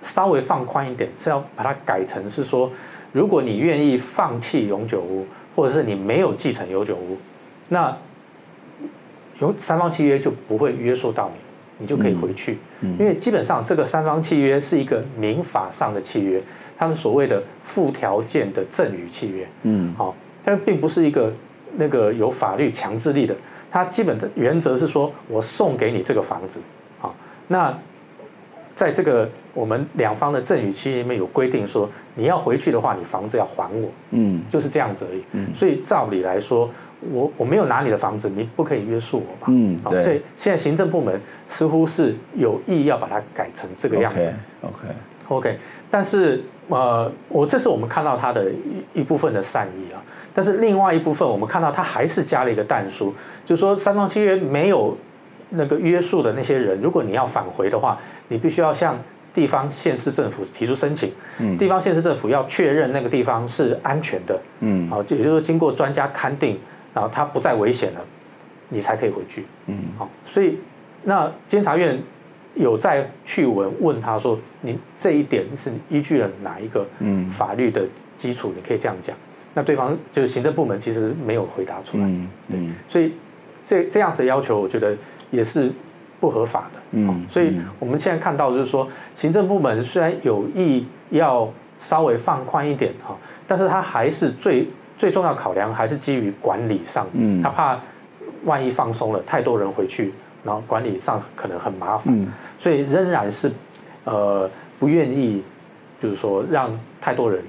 [0.01, 2.71] 稍微放宽一点，是要把它改成是说，
[3.11, 7.17] 如果你愿意放弃永久屋，或者是你没有继承永久屋，
[7.69, 7.97] 那
[9.41, 11.37] 有三方契约就不会约束到你，
[11.79, 12.59] 你就可以回去。
[12.99, 16.41] 因为基本上这个三方契约是一个民法上的契约，
[16.77, 19.49] 他们所谓的附条件的赠与契约。
[19.63, 20.15] 嗯，好，
[20.45, 21.33] 但并不是一个
[21.77, 23.35] 那个有法律强制力的。
[23.71, 26.61] 它基本的原则是说，我送给你这个房子，
[27.01, 27.15] 好，
[27.49, 27.77] 那
[28.77, 33.89] 在这个我们两方的赠与契约里面有规定说，你要回去的话，你房子要还我。
[34.11, 35.23] 嗯，就是这样子而已。
[35.33, 36.71] 嗯，所以照理来说。
[37.13, 39.47] 我我没有拿你的房子，你不可以约束我吧？
[39.49, 40.03] 嗯，对。
[40.03, 44.33] 所以现在行政部门似乎是有意要把它改成这个样子。
[44.63, 45.59] OK，OK，OK。
[45.91, 50.03] 但是呃，我这是我们看到他的一一部分的善意啊。
[50.33, 54.97] 但是另外一部分，我们看到他还是加了一个但书，就是说三方契约没有
[55.51, 57.99] 那个约束的那些人，如果你要返回的话，
[58.29, 58.99] 你必须要向
[59.33, 61.13] 地方县市政府提出申请。
[61.39, 61.57] 嗯。
[61.57, 64.41] 地方县市政府要确认那个地方是安全的。
[64.61, 64.89] 嗯。
[64.91, 66.59] 好，也就是说经过专家勘定。
[66.95, 68.01] 然后他不再危险了，
[68.69, 69.45] 你才可以回去。
[69.67, 70.59] 嗯，好，所以
[71.03, 72.01] 那监察院
[72.55, 76.87] 有在去文问他说：“你这一点是依据了哪一个
[77.33, 77.85] 法律的
[78.17, 78.53] 基础？
[78.55, 79.17] 你可以这样讲。”
[79.53, 82.05] 那对方就是行政部门其实没有回答出来。
[82.05, 83.13] 嗯，对，所以
[83.65, 84.97] 这这样子的要求，我觉得
[85.33, 85.73] 也是
[86.21, 86.81] 不合法的。
[86.93, 93.17] 嗯，所以我们现在看到就是说，行政部门虽然有意要稍微放宽一点哈，
[93.49, 94.69] 但是他还是最。
[95.05, 97.79] 最重要考量还是基于管理上，嗯，他怕
[98.47, 102.27] 万一放松了，太多人回去，然后管理上可能很麻烦，
[102.59, 103.53] 所以仍然是
[104.05, 105.45] 呃不愿意
[106.01, 106.71] 就是说让
[107.03, 107.45] 太多人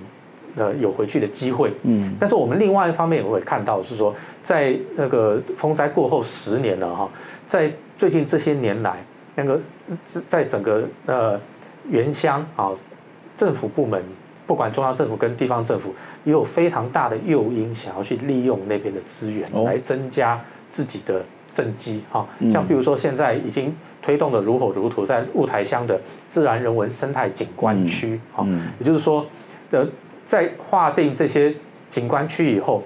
[0.57, 1.71] 呃有回去的机会。
[1.83, 7.09] 嗯，但是我们另外一方面也会看到是说，在那个风灾过后十年了哈，
[7.47, 8.97] 在最近这些年来，
[9.33, 9.57] 那个
[10.27, 11.39] 在整个呃
[11.89, 12.71] 原乡啊，
[13.37, 14.03] 政府部门
[14.47, 15.93] 不管中央政府跟地方政府，
[16.23, 21.23] 也有非常大的诱因想要去利用那边的资源来增加自己的
[21.53, 23.75] 政绩哈，像比如说现在已经。
[24.05, 28.45] 推动的如火如荼，在雾台乡的自然人文生态景观区，哈，
[28.77, 29.25] 也就是说，
[29.71, 29.83] 呃
[30.23, 31.51] 在划定这些
[31.89, 32.83] 景观区以后，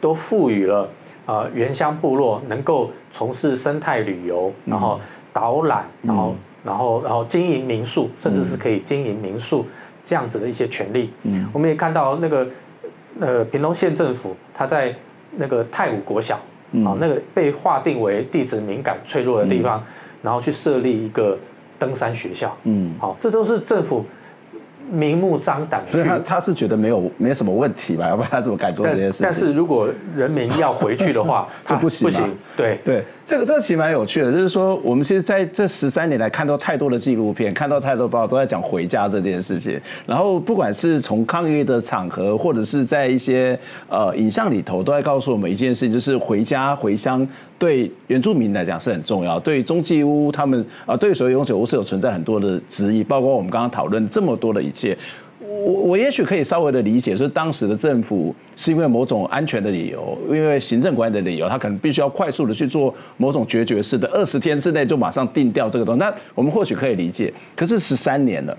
[0.00, 0.88] 都赋予了
[1.26, 4.98] 呃原乡部落能够从事生态旅游，然后
[5.34, 9.66] 导览，然后然后然后经营民宿，甚至是可以经营民宿
[10.04, 11.12] 这样子的一些权利。
[11.22, 12.46] 嗯，我们也看到那个
[13.20, 14.94] 呃屏东县政府，他在
[15.36, 16.36] 那个泰武国小
[16.84, 19.82] 啊，那个被划定为地质敏感脆弱的地方。
[20.24, 21.36] 然后去设立一个
[21.80, 24.06] 登山学校，嗯，好，这都是政府
[24.88, 28.06] 明目张胆，所以他他是觉得没有没什么问题吧？
[28.06, 29.24] 要不然他怎么敢做这件事情？
[29.24, 33.04] 但是如果人民要回去的话， 就不行，不行，对对。
[33.24, 39.80] 这个这个其实蛮有趣的，就是说我们其实在这十三年来看到太多的纪录片，看到太多报道都在讲回家这件事情。
[40.04, 43.58] 然后不管是从抗议的场合，或者是在一些
[43.88, 47.26] 呃影像里头，都在告诉我们一件事情，就是回家回乡
[47.58, 49.38] 对原住民来讲是很重要。
[49.38, 54.98] 对中继屋他们啊、对所有永久屋是有存在很多的质疑，包括我们刚刚讨论这么多的一切。
[55.64, 67.32] 我我也许可以稍微的理解，说当时的政府是因为某种安全的理由，因为行政管理的理由，他可能必须要快速的去做某种决绝式的，二十天之内就马上定掉这个东西，那我们或许可以理解。
[67.54, 68.56] 可是十三年了。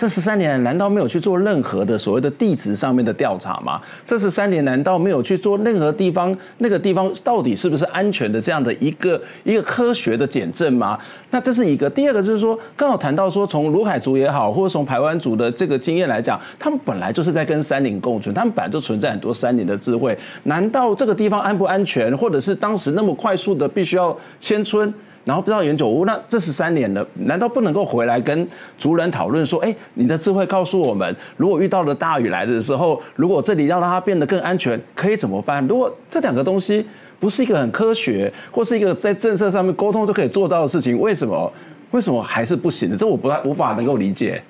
[0.00, 3.78] 这十三年难道没有去做任何的所谓的地质上面的调查吗？
[4.06, 10.98] 这十三年难道没有去做任何地方那个地方到底是不是安全的这样的一个一个科学的检证吗？
[11.28, 11.90] 那这是一个。
[11.90, 20.16] 第二个就是说，刚好谈到说，从鲁海族也好，或者从台湾族的这个经验来讲，他们本来就是在跟山林共存，他们本来就存在很多山林的智慧。
[20.44, 24.94] 难道这个地方安不安全，或者是当时那么快速的必须要迁村？
[25.24, 28.48] 然后不知道原久屋，那这十三年了，难道不能够回来跟
[28.78, 35.64] 族人讨论说，哎，你的智慧告诉我们，如果遇到了大雨来的时候，如果这里要让它变得更安全，可以怎么办？
[35.66, 36.84] 如果这两个东西
[37.18, 41.52] 不是一个很科学，或是一个在政策上面沟通就可以做到的事情，为什么
[41.90, 42.96] 为什么还是不行的？
[42.96, 44.42] 这我不太无法能够理解。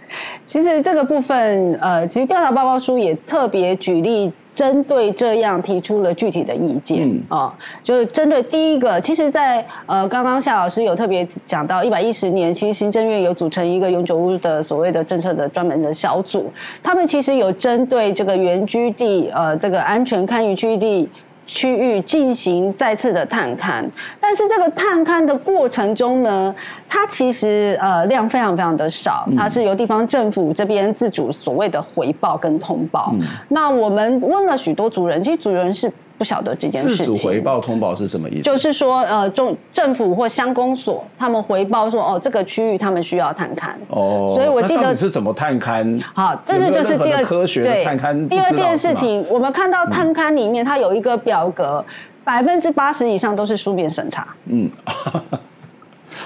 [0.45, 4.31] 其实这个部分，呃，其实调查报告书也特别举例。
[4.55, 16.51] 针对这样提出了具体的意见啊，就是针对第一个，其实在呃刚刚夏老师有特别讲到一百一十年，其实行政院有组成一个永久屋的所谓的政策的专门的小组，
[16.83, 21.09] 他们其实有针对这个原居地呃这个安全堪舆区地。
[21.53, 23.85] 区域进行再次的探勘，
[24.21, 26.55] 但是这个探勘的过程中呢，
[26.89, 33.13] 它其实呃量非常非常的少，它是由地方政府这边自主所谓的回报跟通报。
[33.15, 35.93] 嗯、那我们问了许多族人，其实族人是。
[36.21, 36.97] 不晓得这件事情。
[36.97, 38.43] 自主回报通报是什么意思？
[38.43, 43.71] 就是说，呃，中政府或乡公所他们回报说，哦，这个区域他们需要探勘。
[43.89, 44.35] 哦。
[44.35, 45.99] 所以我记得是怎么探勘？
[46.15, 48.29] 好，这是就是第二科学的探勘。
[48.29, 51.83] 第二件事情，我们看到探勘里面，它有一个表格，
[52.23, 54.29] 百分之八十以上都是书面审查。
[54.45, 54.71] 嗯。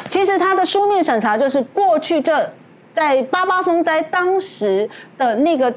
[0.08, 2.50] 其实它的书面审查就是过去这
[2.92, 5.72] 在八八风灾当时的那个。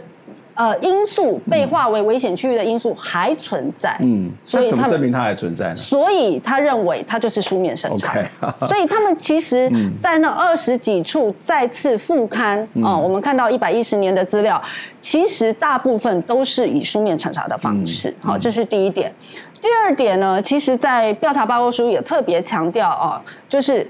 [0.57, 5.75] 呃，因素被划为危险区域的因素还存在，嗯，所以怎么证明它还存在呢？
[5.75, 8.67] 所以他认为它就是书面审查，Okay.
[8.67, 14.59] 所以他们其实，在那二十几处再次复刊啊、嗯呃，我们看到一百一十年的资料，
[14.99, 19.13] 其实大部分都是以书面审查的方式，好、嗯，这是第一点。
[19.61, 23.87] 第二点呢，其实，在调查报告书也特别强调啊，就是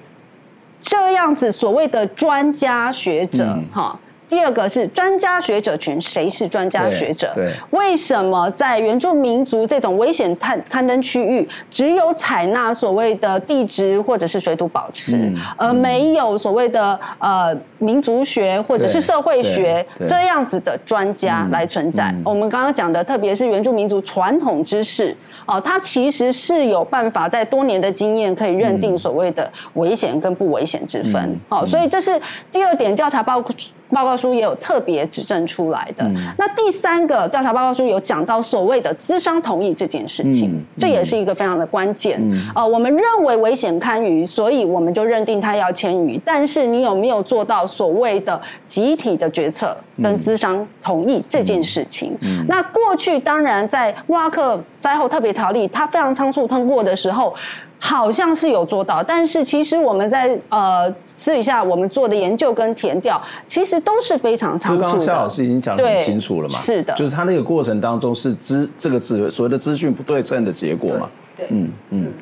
[0.82, 3.92] 这样子所谓的专家学者哈。
[3.94, 4.00] 嗯
[4.30, 7.32] 第二个是专家学者群，谁是专家学者？
[7.34, 22.12] 对，为什么在原住民族这种危险探刊登区域，只有采纳所谓的地质或者是水土保持，嗯、而没有所谓的呃民族学或者是社会学这样子的专家来存在？
[22.12, 25.16] 嗯嗯、我们刚刚讲的，特别是原住民族传统知识
[25.46, 31.40] 哦，它其实是有办法在多年的经验可以认定所谓的危险跟不危险之分。
[31.48, 32.22] 好、嗯嗯，所以这是
[32.52, 33.54] 第二点调查报告。
[33.90, 36.04] 报告书也有特别指证出来的。
[36.04, 42.20] 嗯、那第三个调查报告书有讲到所谓的资商同意这件事情，这也是一个非常的关键。
[42.22, 46.20] 嗯、呃，我们认为危险堪舆，所以我们就认定他要迁移。
[46.26, 52.18] 但是你有没有做到所谓的集体的决策跟资商同意这件事情？
[52.48, 57.34] 那过去当然在挖克灾后特别条例它非常仓促通过的时候。
[57.80, 64.88] 好像是有做到，但是其实我们在呃私底下我们做的研究跟填调，其实都是非常仓促的。
[64.90, 66.58] 刚刚夏老师已经讲得很清楚了嘛？
[66.58, 71.10] 是的，就是他那个过程当中是资这个资所谓的资讯不对称的结果嘛？
[71.36, 72.14] 对，嗯嗯，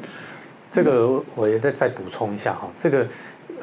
[0.72, 3.08] 这个我也再再补充一下哈，这个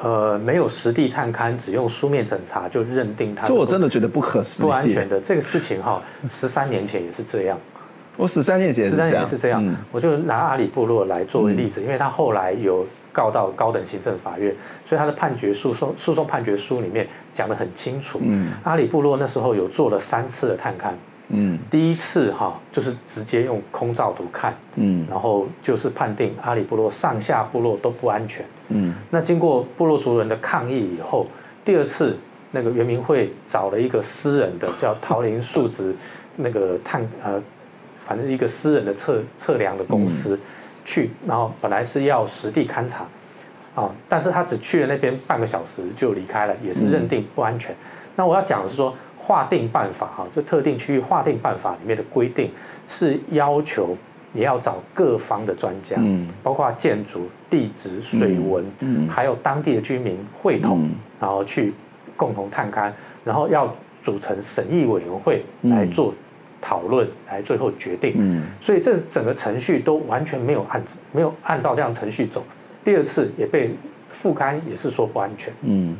[0.01, 7.57] 呃没有实地探勘，只用书面审查就认定它，这我真的觉得不可思议，不安全的这个事情哈，十三年前也是这样。
[8.15, 14.55] 我十三年前十三年是这样，嗯、我就拿阿里部落来作为例子，嗯、因为他后来有告到高等行政法院，
[14.85, 18.19] 所以他的判决诉讼诉讼判决书里面讲得很清楚。
[18.21, 20.91] 嗯，阿里部落那时候有做了三次的探勘，
[21.29, 31.25] 嗯，第一次哈就是直接用空照图看，嗯，然后就是判定阿里部落上下部落都不安全，嗯，那经过部落族人的抗议以后，
[31.65, 32.15] 第二次
[32.51, 35.95] 那个原民会找了一个私人的叫桃林树植
[36.35, 37.41] 那个探呃。
[38.05, 40.39] 反正一个私人的测测量的公司
[40.83, 43.05] 去，然后本来是要实地勘察，
[43.75, 47.75] 啊，但是他只去了那边半个小时就离开了，也是认定不安全。
[48.15, 52.51] 那我要讲的是说，划定办法哈，就特定区域划定办法里面的规定
[52.87, 53.95] 是要求
[54.33, 56.27] 你要找各方的专家，嗯。
[56.43, 60.89] 包括建筑、地质、水文，嗯还有当地的居民会同，
[61.19, 61.73] 然后去
[62.17, 62.91] 共同探勘，
[63.23, 66.13] 然后要组成审议委员会来做。
[66.65, 72.41] 讨论来最后决定，嗯，所以这整个程序都完全没有按没有按照这样程序走。
[72.85, 73.75] 第二次也被
[74.09, 75.93] 副刊，也是说不安全，嗯，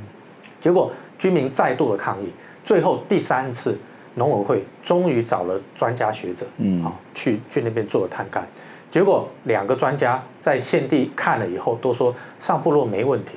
[0.61, 2.31] 结果居民再度的抗议，
[2.63, 3.77] 最后第三次
[4.15, 8.41] 农委会终于找了专家学者，嗯，啊，去去那边做了探勘，
[8.89, 13.33] 结果两个专家在现地看了以后都说上部落没问题。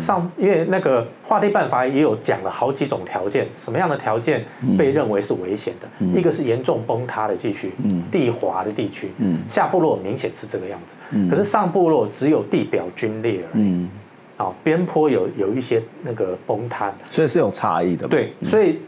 [0.00, 4.44] 上，因为那个划地办法也有讲了好几种条件，什么样的条件
[4.76, 6.18] 被认为是危险的？
[6.18, 7.72] 一个是严重崩塌的地区，
[8.10, 9.10] 地滑的地区，
[9.48, 13.86] 下部落明显是这个样子，可是上部落只有地表龟裂而已，
[14.36, 18.06] 啊，边坡有有一些那个崩塌，所以是有差异的。
[18.08, 18.78] 对，所以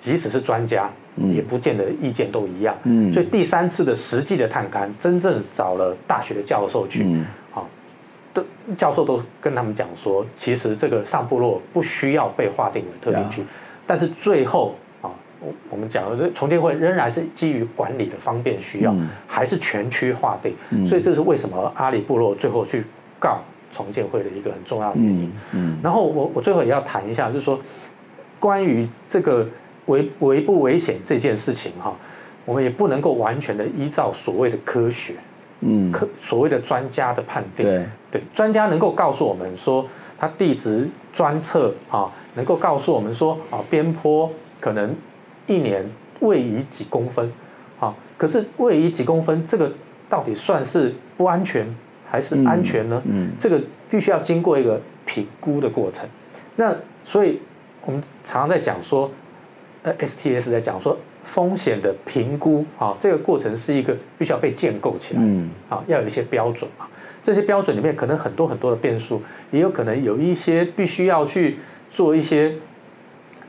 [0.00, 2.74] 即使是专家，也不见得意见都一样。
[3.12, 7.06] 所以第三次的实际的探勘，真正找了大学的教授去。
[8.34, 8.44] 的
[8.76, 13.42] 教授都跟他们讲说，其实这个上部落不需要被划定为特定区，
[13.86, 15.08] 但是最后啊，
[15.40, 18.92] 我我们讲的重建会仍然是基于管理的方便需要，
[19.26, 20.52] 还是全区划定，
[20.86, 22.84] 所以这是为什么阿里部落最后去
[23.20, 23.38] 告
[23.72, 25.32] 重建会的一个很重要的原因。
[25.52, 27.58] 嗯，然后我我最后也要谈一下，就是说
[28.40, 29.46] 关于这个
[29.86, 31.94] 危危不危险这件事情哈，
[32.44, 35.14] 我们也不能够完全的依照所谓的科学。
[35.66, 39.84] 嗯，科所谓的专家的判定，对对，专家能够告诉我们说，
[40.16, 44.94] 他地质专测啊，能够告诉我们说啊，边坡可能
[45.48, 45.84] 一年
[46.20, 47.30] 位移几公分，
[47.80, 49.72] 啊，可是位移几公分，这个
[50.08, 51.66] 到底算是不安全
[52.08, 53.02] 还是安全呢？
[53.06, 53.60] 嗯，这个
[53.90, 56.08] 必须要经过一个评估的过程。
[56.56, 57.40] 那所以
[57.84, 59.10] 我们常常在讲说，
[59.82, 60.96] 呃，STS 在讲说。
[61.24, 66.84] 风险的评估啊，这个过程是一个必须要被建构起来，嗯，啊，要有一些标准啊，
[67.24, 71.56] 这些标准里面可能很多很多的变数，也有可能有一些必须要去
[71.90, 72.52] 做一些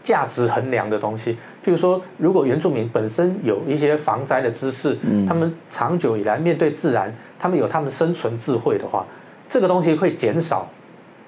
[0.01, 1.34] 价值衡量的东西。
[1.63, 9.05] 譬如说，如果原住民本身有一些防灾的知识，嗯，他们长久以来面对自然，他们有他们生存智慧的话，
[9.45, 10.69] 这个东西会减少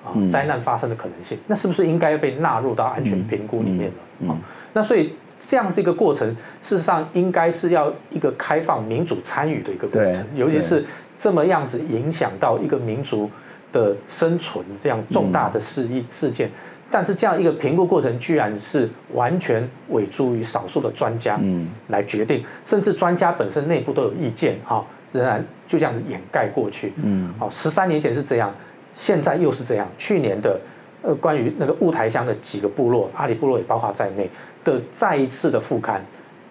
[0.05, 1.37] 啊灾难发生的可能性。
[1.47, 3.91] 那是不是应该被纳入到安全评估里面
[4.21, 4.31] 了？
[4.31, 4.37] 啊，
[4.71, 5.11] 那所以。
[5.39, 6.27] 这样是一个过程，
[6.63, 10.83] 事实上应该是要一个开放民主参与的一个过程，尤其是
[11.17, 13.29] 这么样子影响到一个民族
[13.71, 16.49] 的生存这样重大的事意事件，
[16.89, 21.39] 但是这样一个评估过程居然是完全委诸于少数的专家
[21.87, 26.93] 来决定，甚至专家本身内部都有意见哈，仍然就这样子掩盖过去。
[27.03, 28.53] 嗯，好，十三年前是这样，
[28.95, 29.87] 现在又是这样。
[29.97, 30.59] 去年的
[31.01, 34.29] 呃，关于那个雾台乡的几个部落，阿里部落也包括在内。
[34.63, 36.03] 的再一次的复刊，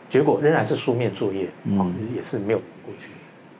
[0.08, 3.10] 结果仍然是书面作业，嗯，也是没有过去。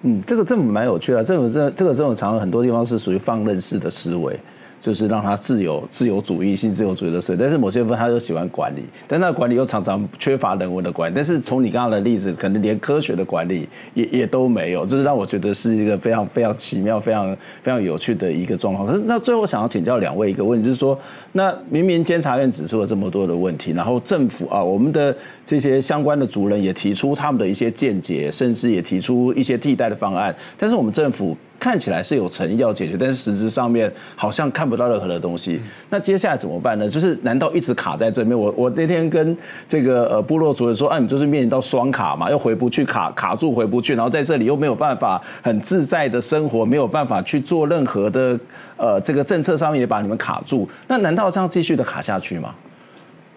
[0.03, 4.39] 嗯，这个政府蛮有趣的，这种这这个政府常常很多地方是属于放任式的思维。
[4.81, 11.14] 就是让他自由、自由主义、性自由主义的事，但是某些部分他又喜欢管理，但那管理又常常缺乏人文的管理。
[11.14, 18.87] 但是从你刚刚的例子，可能连科学的管理也也都没有，这是让我觉得是一个非常非常奇妙、非常非常有趣的一个状况。
[18.87, 20.99] 可是那最后想要请教两位一个问题，就是说，
[21.33, 25.14] 那明明监察院指出了这么多的问题，然后政府啊，我们的
[25.45, 35.61] 这些相关的族人也提出他们的一些见解，甚至也提出一些替代的方案，但是我们政府看起来是有诚意要解决，但是实质上面好像看不到任何的东西。
[35.91, 36.89] 那接下来怎么办呢？
[36.89, 38.39] 就是难道一直卡在这边？
[38.39, 39.37] 我我那天跟
[39.69, 48.39] 这个呃部落主任说，啊，你就是面临到双卡嘛，又回不去卡卡住回不去，然后在这里又没有办法很自在的生活，没有办法去做任何的
[48.77, 50.69] 呃这个政策上面也把你们卡住。
[50.87, 52.55] 那难道这样继续的卡下去吗？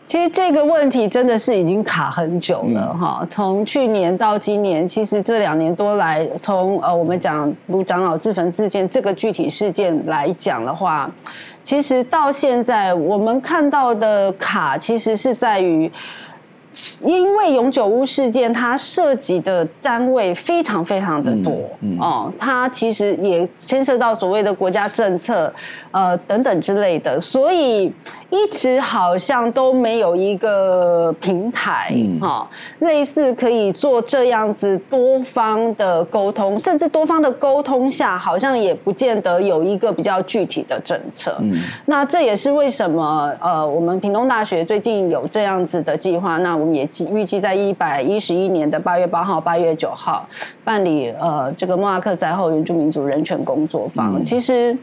[0.10, 11.08] 其实这个问题真的是已经卡很久了哈，从去年到今年，其实这两年多来，从呃我们讲卢长老自焚事件这个具体事件来讲的话，
[11.62, 15.92] 其实到现在我们看到的卡，其实是在于。
[17.02, 21.52] 因为永久屋事件，它涉及的单位非常非常的多，
[21.82, 25.54] 嗯嗯、哦，它其实也牵涉到所谓的国家政策，
[25.92, 27.92] 呃等等之类的，所以
[28.30, 32.48] 一直好像都没有一个平台，哈、嗯哦，
[32.80, 41.36] 类似可以做这样子多方的沟通，甚至多方的沟通下，好像也不见得有一个比较具体的政策。
[41.42, 46.88] 嗯、那这也是为什么，呃，我们屏东大学最近有这样子的计划，那我们也。
[47.12, 50.28] 预计在一百一十一年的八月八号、八月九号
[50.64, 54.20] 办理呃这个莫拉克灾后原住民族人权工作坊。
[54.20, 54.76] 嗯、其实。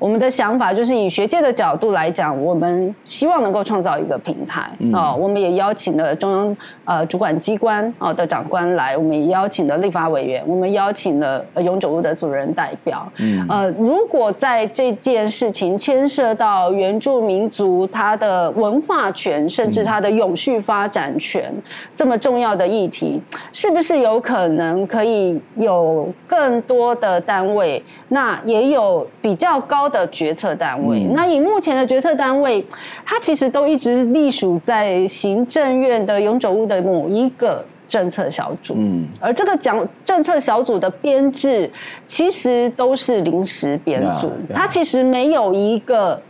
[0.00, 5.14] 我们的想法就是以学界的角度来讲，我们希望能够创造一个平台啊。
[5.14, 13.10] 我们也邀请了中央呃主管机关啊的长官来，我们也邀请了立法委员，我们邀请了呃永久屋的主人代表。
[13.20, 21.50] 嗯呃，如果在这件事情牵涉到原住民族他的文化权，甚至他的永续发展权
[21.94, 29.84] 这么重要的议题，是不是有可能可以有更多的单位，那也有比较高。
[29.84, 32.64] 的决策单位，那以目前的决策单位，
[33.06, 41.70] 它其实都一直隶属在行政院的永久屋的某一个政策小组，嗯，而这个讲政策小组的编制，
[42.04, 46.20] 其实都是临时编组，它其实没有一个，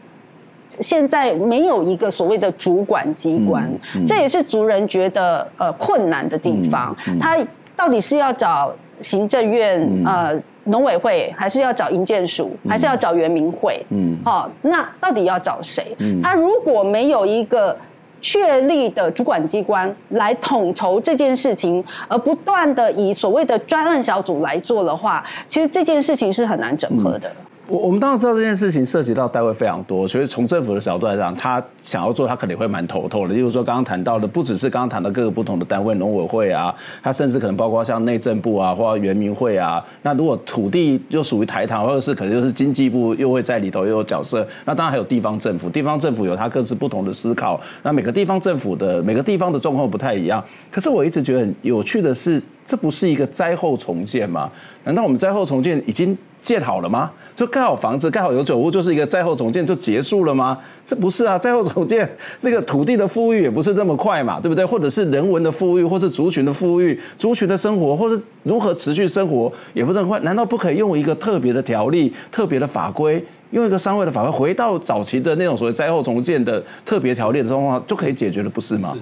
[0.80, 3.66] 现在没有一个所谓的主管机关，
[4.06, 7.38] 这也是族人觉得呃困难的地方，他
[7.74, 10.38] 到底是要找行政院呃。
[10.64, 13.84] 农委会还是要找营建署，还是要找原民会？
[13.90, 15.94] 嗯，好，那到底要找谁？
[15.98, 17.76] 嗯，他如果没有一个
[18.20, 27.28] 确立的主管机关来统筹这件事情，而不断的以所谓的专案小组来做的话，其实这件事情是很难整合的。
[27.28, 27.36] 嗯
[27.66, 33.34] 我我们当然知道这件事情涉及到单位非常多，所以从政府的角度来讲，他想要做，他肯定会蛮头痛的。
[33.34, 39.82] 例如说，刚刚谈到的，不只是刚刚谈到各个不同的单位，农委会啊，他甚至可能包括像内政部啊，或者原民会啊。
[40.02, 44.46] 那如果土地又属于台糖，或者是可能就是经济部又会在里头又有角色。
[44.66, 47.58] 那当然还有地方政府，地方政府有他各自不同的思考。
[47.82, 50.44] 那每个地方政府的每个地方的状况不太一样。
[50.70, 54.50] 可是我一直觉得很有趣的是，这不是一个灾后重建吗？
[54.84, 57.10] 难道我们灾后重建已经建好了吗？
[57.36, 60.56] 就盖好房子，盖好永久屋，就是一个灾后重建就结束了吗？
[60.86, 62.08] 这不是啊，灾后重建
[62.42, 64.64] 那个土地的富裕也不是这么快嘛，对不对？
[64.64, 70.20] 或者是人文的富裕，或者族群的富裕，族群的生活，或者如何持续生活也不是很快。
[70.20, 78.96] 难道不可以用一个特别的条例、特别的法规，用一个商会的法规，回到早期的那种所谓灾后重建的特别条例的状况就可以解决了，不是吗？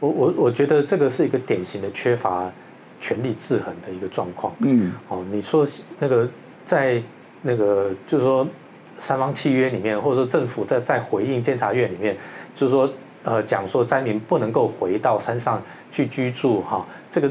[0.00, 2.52] 我我我觉得这个是一个典型的缺乏
[3.00, 4.52] 权力制衡的一个状况。
[4.58, 5.66] 嗯，哦，你说
[5.98, 6.28] 那个
[6.66, 7.02] 在。
[7.42, 8.46] 那个就是说，
[8.98, 12.16] 三方契约里面，或者说政府在在回应监察院里面，
[12.54, 12.90] 就是说，
[13.22, 17.30] 呃，讲说灾民不能够回到山上去居住，哈，这个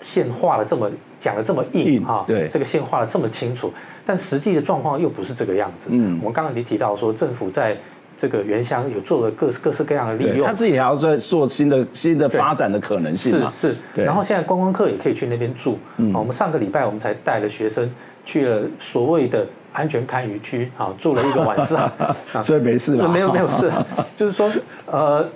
[0.00, 0.90] 线画的这么
[1.20, 3.72] 讲的这么硬，哈，对，这个线画的这么清楚，
[4.06, 5.88] 但实际的状况又不是这个样子。
[5.90, 7.76] 嗯，我们刚刚已经提到说，政府在
[8.16, 14.04] 这个原乡有做了各各式各样的利用，他自己还要在做新的新的发展的可能性是是，对。
[14.04, 17.90] 然后现在观光客也可以去那边住，嗯，我们上个礼拜我们才带了学生。
[18.24, 21.90] 去了所谓的安全看渔区，啊，住了一个晚上，
[22.42, 23.08] 所以没事吧？
[23.08, 23.70] 没有没有事，
[24.14, 24.50] 就是说，
[24.86, 25.26] 呃，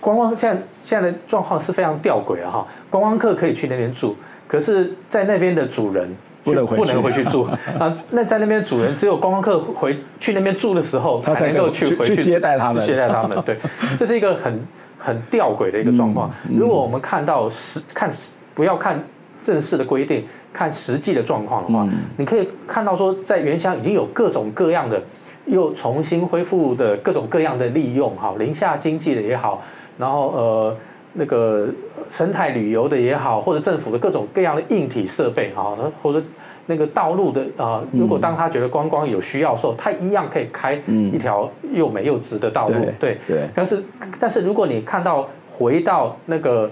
[0.00, 4.16] 观光现在现在的状况是非常吊诡啊，哈，观光客可以去那边住，
[4.46, 6.08] 可是，在那边的主人
[6.42, 7.42] 不能回不能回去住
[7.78, 13.58] 啊，那在那边的主人只有观光客回去那边住的时候，他才能够去回去接待他们，接待他们，对，
[13.96, 14.64] 这是一个很
[14.98, 16.30] 很吊诡的一个状况。
[16.56, 18.10] 如果我们看到是看
[18.54, 19.02] 不要看
[19.42, 20.24] 正式的规定。
[20.54, 21.86] 看实际的状况的话，
[22.16, 25.02] 你可以看到说，在原乡已经有各种各样的
[25.46, 29.64] 又重新恢复的各种各样的利用，哈，林下经济的也好，
[29.98, 30.76] 然后呃
[31.14, 31.66] 那个
[32.08, 36.22] 生态旅游的也好，或者政府的各种各样的硬体设备，哈，或者
[36.66, 43.48] 那个道路的啊，如果当他觉得观光有需要的时候，他一样可以开一条又美又直的道路，对对。
[43.52, 43.82] 但是
[44.20, 46.70] 但是如果你看到回到那个。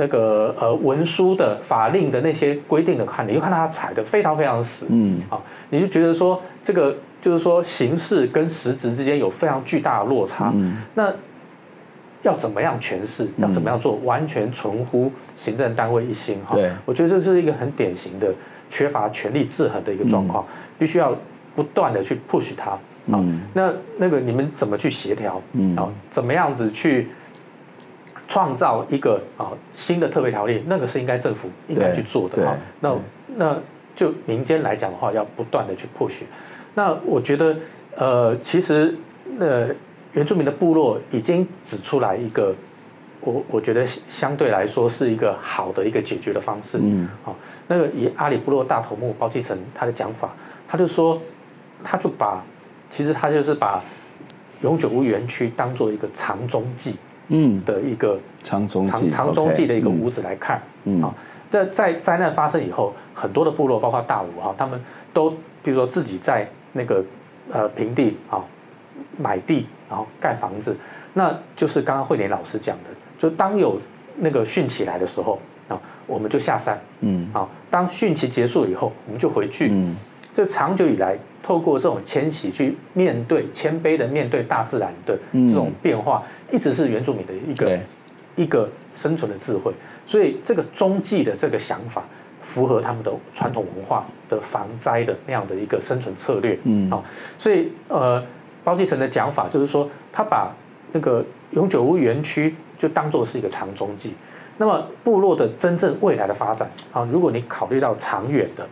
[0.00, 5.40] 那个呃文书的法令的那些规定的看，你就看到他踩的非常非常死，嗯，啊，
[5.70, 11.12] 你就觉得说这个就是说形式跟实质之间有非常巨大的落差，嗯，那
[12.22, 18.32] 要怎么样诠释，要怎么样做，完全存乎行政单位一心哈，对，我觉得这是一个很典型的
[18.70, 20.46] 缺乏权力制衡的一个状况，
[20.78, 21.12] 必须要
[21.56, 22.70] 不断的去 push 它，
[23.10, 27.08] 啊，那那个你们怎么去协调，嗯，啊，怎么样子去。
[28.28, 32.56] 创造一个啊新的特别条例，那个是应该政府应该去做的啊。
[32.78, 32.94] 那
[33.34, 33.58] 那
[33.94, 36.22] 就民间来讲的话，要不断的去 push。
[36.74, 37.56] 那我觉得
[37.96, 38.94] 呃，其实
[39.40, 39.68] 呃
[40.12, 42.54] 原住民的部落已经指出来一个，
[43.22, 46.78] 我我觉得相对来说是一个好的一个解决的方式。
[46.80, 47.08] 嗯。
[47.24, 47.34] 好，
[47.66, 50.30] 那个以阿里部落大头目包继成他的讲法，
[50.68, 51.20] 他就说，
[51.82, 52.44] 他就把
[52.90, 53.82] 其实他就是把
[54.60, 56.96] 永久屋园区当做一个长中继。
[57.28, 61.14] 嗯，的一个长中长长中继的一个屋子来看，嗯，啊，
[61.50, 64.80] 在在灾难发生以后，很多的部落，包括大武哈，他们
[65.12, 65.30] 都
[65.62, 67.04] 比如说自己在那个
[67.52, 68.42] 呃平地啊
[69.18, 70.76] 买地，然后盖房子，
[71.12, 72.84] 那就是刚刚慧莲老师讲的，
[73.18, 73.78] 就当有
[74.16, 79.94] 那个汛期来的时候啊，我们就下山，嗯，啊，当汛期结束以后，我们就回去，嗯，
[80.32, 86.22] 这长久以来透过这种迁徙去面对谦卑的面对大自然的这种变化。
[86.50, 87.78] 一直是原住民的一个
[88.36, 89.72] 一个生存的智慧，
[90.06, 92.02] 所以这个中继的这个想法
[92.40, 96.58] 符合他们的传统文化的防灾的那样的一个生存策略。
[96.64, 97.04] 嗯，好，
[97.38, 98.24] 所以呃，
[98.64, 100.52] 包继成的讲法就是说，他把
[100.92, 104.14] 那个永久屋园区就当做是一个长中继，
[104.56, 108.66] 那么部落的真正未来的发展啊，如果你考虑到长远的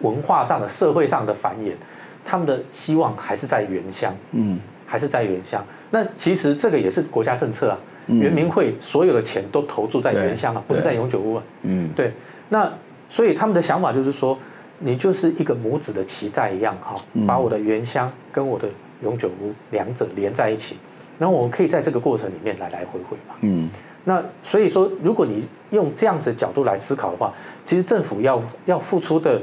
[0.00, 1.72] 文化上的、社会上的繁衍，
[2.24, 4.14] 他们的希望还是在原乡。
[4.32, 4.58] 嗯。
[4.88, 7.78] 还是在原乡，那其实这个也是国家政策啊。
[8.08, 11.42] 原民会所有的钱都投注在原乡啊，不是在永久屋啊。
[11.62, 12.12] 嗯，对。
[12.48, 12.72] 那
[13.08, 14.38] 所以他们的想法就是说，
[14.78, 16.94] 你就是一个母子的脐带一样哈，
[17.26, 18.68] 把我的原乡跟我的
[19.02, 20.76] 永久屋两者连在一起，
[21.18, 23.34] 然后我们可以在这个过程里面来来回回嘛。
[23.40, 23.68] 嗯。
[24.04, 27.34] 那所以说，如果你用这样子的角度来思考的话，
[27.64, 29.42] 其实政府要要付出的。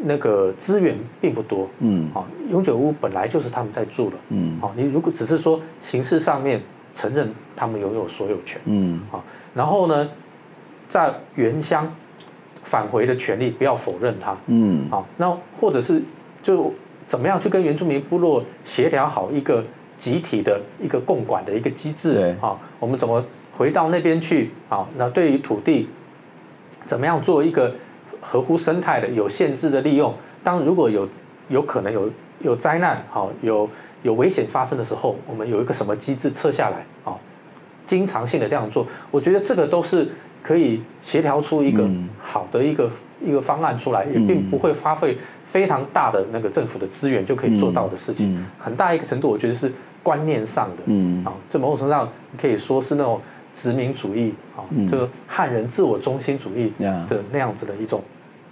[0.00, 6.62] 那个资源并不多，嗯，啊，永久屋本来就是他们在住的，嗯，好，你如果只是说形式上面
[6.94, 9.18] 承认他们拥有所有权，嗯，啊，
[9.54, 10.08] 然后呢，
[10.88, 11.92] 在原乡
[12.62, 16.00] 返回的权利不要否认它，嗯，好，那或者是
[16.42, 16.72] 就
[17.08, 19.64] 怎么样去跟原住民部落协调好一个
[19.96, 23.24] 集体的一个共管的一个机制，啊，我们怎么
[23.56, 25.88] 回到那边去，啊，那对于土地
[26.86, 27.74] 怎么样做一个。
[28.30, 30.12] 合乎生态的、有限制的利用。
[30.44, 31.08] 当如果有
[31.48, 32.10] 有可能有
[32.42, 33.66] 有灾难，好有
[34.02, 37.18] 有危险发生的时候，我们有一个什么机制撤下来，好，
[37.86, 40.06] 经常性的这样做，我觉得这个都是
[40.42, 41.88] 可以协调出一个
[42.20, 42.90] 好的一个
[43.24, 45.16] 一个方案出来，也并不会花费
[45.46, 48.44] 非常大的那个政府的资源就可以做到的事情。
[48.58, 49.72] 很大一个程度，我觉得是
[50.02, 52.06] 观念上的，嗯，啊，这某种程度上
[52.38, 53.18] 可以说是那种。
[53.54, 58.00] 殖民主义啊，这个汉人自我中心主义的那样子的一种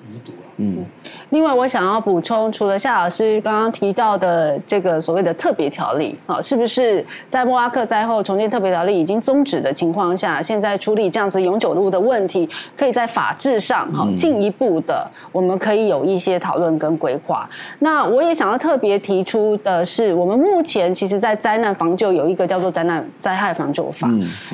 [0.06, 0.45] mudou.
[0.58, 0.84] 嗯，
[1.30, 17.46] 另外我想要补充，除了夏老师刚刚提到的这个所谓的特别条例，啊，是不是在莫拉克灾后重建特别条例已经终止的情况下，现在处理这样子永久路的问题，可以在法制上哈进一步的，我们可以有一些讨论跟规划。
[17.80, 24.08] 那我也想要特别提出的是，我们目前其实，在灾难防救有一个叫做灾难灾害防救法，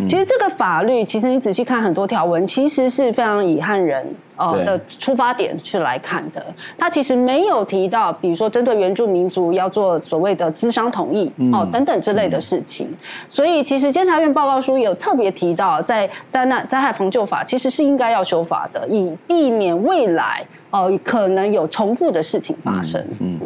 [0.08, 4.04] 其实这个法律，其实你仔细看很多条文，其实是非常以汉人。
[4.38, 6.44] 哦的出发点去来看的，
[6.76, 12.88] 他其实没有提到，比如说针对原住民族要做所谓的资商同意哦等等之类的事情。
[13.28, 23.04] 所以其实监察院报告书有特别提到，在灾难灾害防救法其实是应该要修法的，以避免未来哦可能有重复的事情发生。
[23.20, 23.38] 嗯。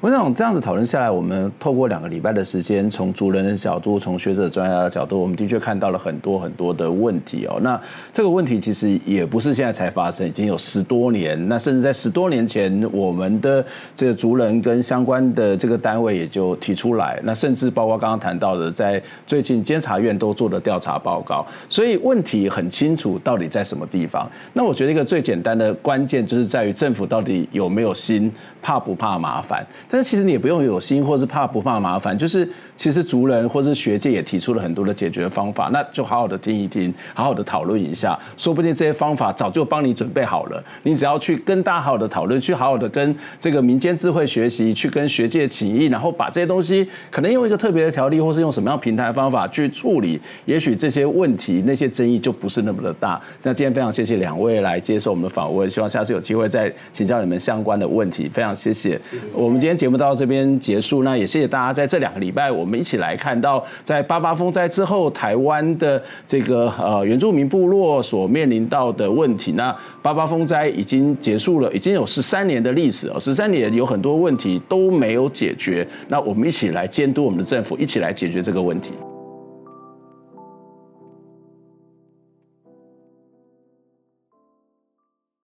[0.00, 7.58] 我想这样子讨论下来，我们透过两个礼拜的时间，从族人的角度，从学者专家的角度，我们的确看到了很多很多的问题哦。
[7.62, 7.78] 那
[8.12, 11.48] 这个问题其实也不是现在才发生，已经有十多年。
[11.48, 13.64] 那甚至在十多年前，我们的
[13.96, 17.18] 这个族人跟相关的这个单位也就提出来。
[17.24, 24.30] 那甚至包括刚刚谈到的，在最近监察院都做了调查报告，所以问题很清楚，到底在什么地方？
[24.52, 28.32] 那我觉得一个最简单的关键就是在于政府到底有没有心，
[28.68, 29.66] 怕不怕麻烦？
[29.88, 32.46] 但是其实你也不用有心，或是怕不怕麻烦，就是
[32.78, 53.20] 其实族人或是学界也提出了很多的解决方法，那就好好的听一听，好好的讨论一下，说不定这些方法早就帮你准备好了，你只要去跟大家好好的讨论，去好好的跟这个民间智慧学习，去跟学界请益，然后把这些东西可能用一个特别的条例，或是用什么样平台方法去处理，也许这些问题那些争议就不是那么的大。
[53.42, 58.28] 那今天非常谢谢两位来接受我们的访问，希望下次有机会再请教你们相关的问题。
[58.28, 59.00] 非常谢谢。
[59.34, 69.52] 我们今天节目到这边结束，那也谢谢大家在这两个礼拜，我我们一起来看到在八八风灾之后，台湾的这个呃原住民部落所面临到的问题。
[69.52, 75.88] 那八八风灾已经结束了，已经有十三年的历史哦，十三年有很多问题都没有解决。
[76.08, 78.90] 那我们一起来监督我们的政府，一起来解决这个问题。